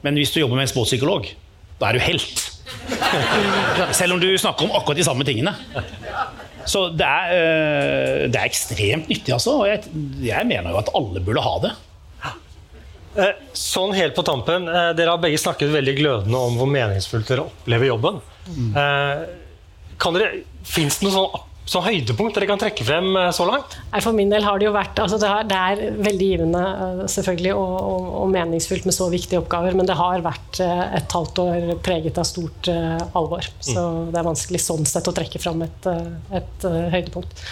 Men 0.02 0.14
hvis 0.14 0.30
du 0.34 0.40
jobber 0.40 0.58
med 0.58 0.68
en 0.68 0.70
sportspsykolog, 0.70 1.26
da 1.80 1.88
er 1.88 1.98
du 1.98 2.04
helt. 2.04 2.44
Selv 3.98 4.16
om 4.16 4.20
du 4.22 4.28
snakker 4.38 4.68
om 4.68 4.76
akkurat 4.78 5.00
de 5.00 5.06
samme 5.06 5.26
tingene. 5.28 5.54
Så 6.68 6.88
det 6.92 7.06
er, 7.06 7.34
eh, 7.34 8.22
det 8.28 8.36
er 8.38 8.48
ekstremt 8.48 9.08
nyttig, 9.08 9.32
altså. 9.32 9.58
Og 9.62 9.68
jeg, 9.70 9.88
jeg 10.26 10.48
mener 10.48 10.74
jo 10.74 10.80
at 10.82 10.90
alle 10.96 11.22
burde 11.24 11.44
ha 11.44 11.54
det. 11.64 11.74
Eh, 13.18 13.34
Sånn 13.56 13.94
helt 13.96 14.14
på 14.14 14.22
tampen, 14.26 14.68
eh, 14.68 14.90
Dere 14.98 15.14
har 15.16 15.22
begge 15.22 15.40
snakket 15.40 15.72
veldig 15.72 15.94
glødende 15.98 16.42
om 16.50 16.58
hvor 16.60 16.68
meningsfullt 16.70 17.30
dere 17.30 17.46
opplever 17.48 17.88
jobben. 17.90 18.20
Mm. 18.48 18.72
Fins 20.68 21.00
det 21.00 21.08
noen 21.08 21.16
sånn, 21.16 21.47
sånn 21.68 21.84
høydepunkt 21.84 22.36
dere 22.36 22.48
kan 22.48 22.60
trekke 22.60 22.84
frem 22.86 23.10
eh, 23.18 23.30
så 23.34 23.44
langt? 23.48 23.76
For 24.00 24.16
min 24.16 24.32
del 24.32 24.44
har 24.46 24.60
det 24.60 24.68
jo 24.68 24.74
vært 24.74 25.00
altså 25.02 25.18
det, 25.20 25.28
har, 25.28 25.46
det 25.48 25.58
er 25.58 25.98
veldig 26.00 26.28
givende 26.30 26.62
eh, 26.64 27.02
selvfølgelig 27.12 27.54
og, 27.54 27.74
og, 27.76 28.08
og 28.22 28.32
meningsfullt 28.32 28.88
med 28.88 28.96
så 28.96 29.08
viktige 29.12 29.42
oppgaver, 29.42 29.76
men 29.76 29.88
det 29.88 29.98
har 29.98 30.24
vært 30.24 30.60
eh, 30.64 30.84
et 30.98 31.16
halvt 31.18 31.42
år 31.44 31.68
preget 31.84 32.20
av 32.20 32.28
stort 32.28 32.70
alvor. 32.72 33.46
Så 33.64 33.84
det 34.12 34.20
er 34.20 34.28
vanskelig 34.28 34.62
sånn 34.64 34.88
sett 34.88 35.08
å 35.08 35.14
trekke 35.16 35.40
frem 35.42 35.64
et, 35.66 35.88
et 36.36 36.68
høydepunkt. 36.94 37.44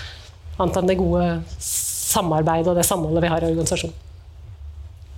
Annet 0.56 0.80
enn 0.80 0.88
det 0.88 0.98
gode 1.00 1.26
samarbeidet 1.60 2.72
og 2.72 2.78
det 2.78 2.86
samholdet 2.88 3.24
vi 3.26 3.32
har 3.32 3.44
i 3.44 3.50
organisasjonen. 3.50 4.02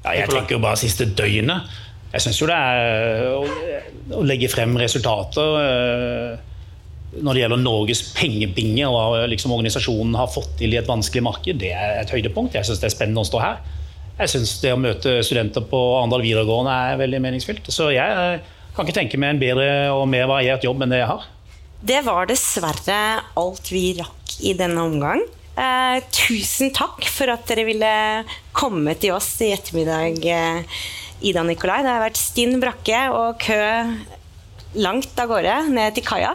Ja, 0.05 0.15
jeg 0.15 0.31
tenker 0.31 0.57
jo 0.57 0.63
bare 0.63 0.79
siste 0.81 1.07
døgnet. 1.19 1.79
Jeg 2.09 2.25
syns 2.25 2.39
jo 2.41 2.49
det 2.49 2.57
er 2.57 3.27
å, 3.37 3.43
å 4.19 4.23
legge 4.27 4.49
frem 4.51 4.73
resultater 4.81 6.39
når 7.17 7.35
det 7.35 7.43
gjelder 7.43 7.61
Norges 7.63 8.03
pengebinge 8.17 8.89
og 8.89 8.97
hva 8.99 9.25
liksom 9.31 9.55
organisasjonen 9.57 10.17
har 10.19 10.29
fått 10.31 10.59
til 10.61 10.75
i 10.75 10.79
et 10.81 10.89
vanskelig 10.89 11.25
marked, 11.25 11.61
det 11.61 11.73
er 11.73 12.03
et 12.03 12.13
høydepunkt. 12.13 12.57
Jeg 12.59 12.69
syns 12.69 12.83
det 12.83 12.91
er 12.91 12.95
spennende 12.95 13.25
å 13.25 13.29
stå 13.29 13.41
her. 13.43 13.63
Jeg 14.19 14.33
syns 14.35 14.57
det 14.61 14.75
å 14.75 14.81
møte 14.81 15.21
studenter 15.25 15.65
på 15.71 15.81
Arendal 15.97 16.25
videregående 16.25 16.75
er 16.75 17.01
veldig 17.01 17.23
meningsfylt. 17.25 17.71
Så 17.73 17.93
jeg 17.95 18.05
eh, 18.05 18.45
kan 18.77 18.87
ikke 18.87 18.99
tenke 19.01 19.21
meg 19.21 19.37
en 19.37 19.43
bedre 19.43 19.69
og 19.95 20.05
mer 20.11 20.29
variert 20.31 20.67
jobb 20.67 20.85
enn 20.85 20.93
det 20.93 21.01
jeg 21.01 21.11
har. 21.13 21.27
Det 21.79 22.01
var 22.03 22.27
dessverre 22.27 23.01
alt 23.39 23.71
vi 23.71 23.93
rakk 24.01 24.35
i 24.43 24.57
denne 24.59 24.83
omgang. 24.83 25.23
Eh, 25.59 26.03
tusen 26.15 26.75
takk 26.75 27.07
for 27.11 27.31
at 27.33 27.47
dere 27.49 27.65
ville 27.67 27.93
komme 28.55 28.95
til 28.99 29.15
oss 29.17 29.31
i 29.47 29.53
ettermiddag, 29.55 30.19
eh, 30.27 30.83
Ida 31.31 31.47
Nikolai. 31.47 31.81
Det 31.87 31.95
har 31.95 32.05
vært 32.05 32.21
stinn 32.21 32.59
brakke 32.63 33.01
og 33.15 33.41
kø 33.43 33.63
langt 34.79 35.19
av 35.19 35.31
gårde 35.31 35.57
ned 35.73 35.97
til 35.97 36.07
kaia. 36.07 36.35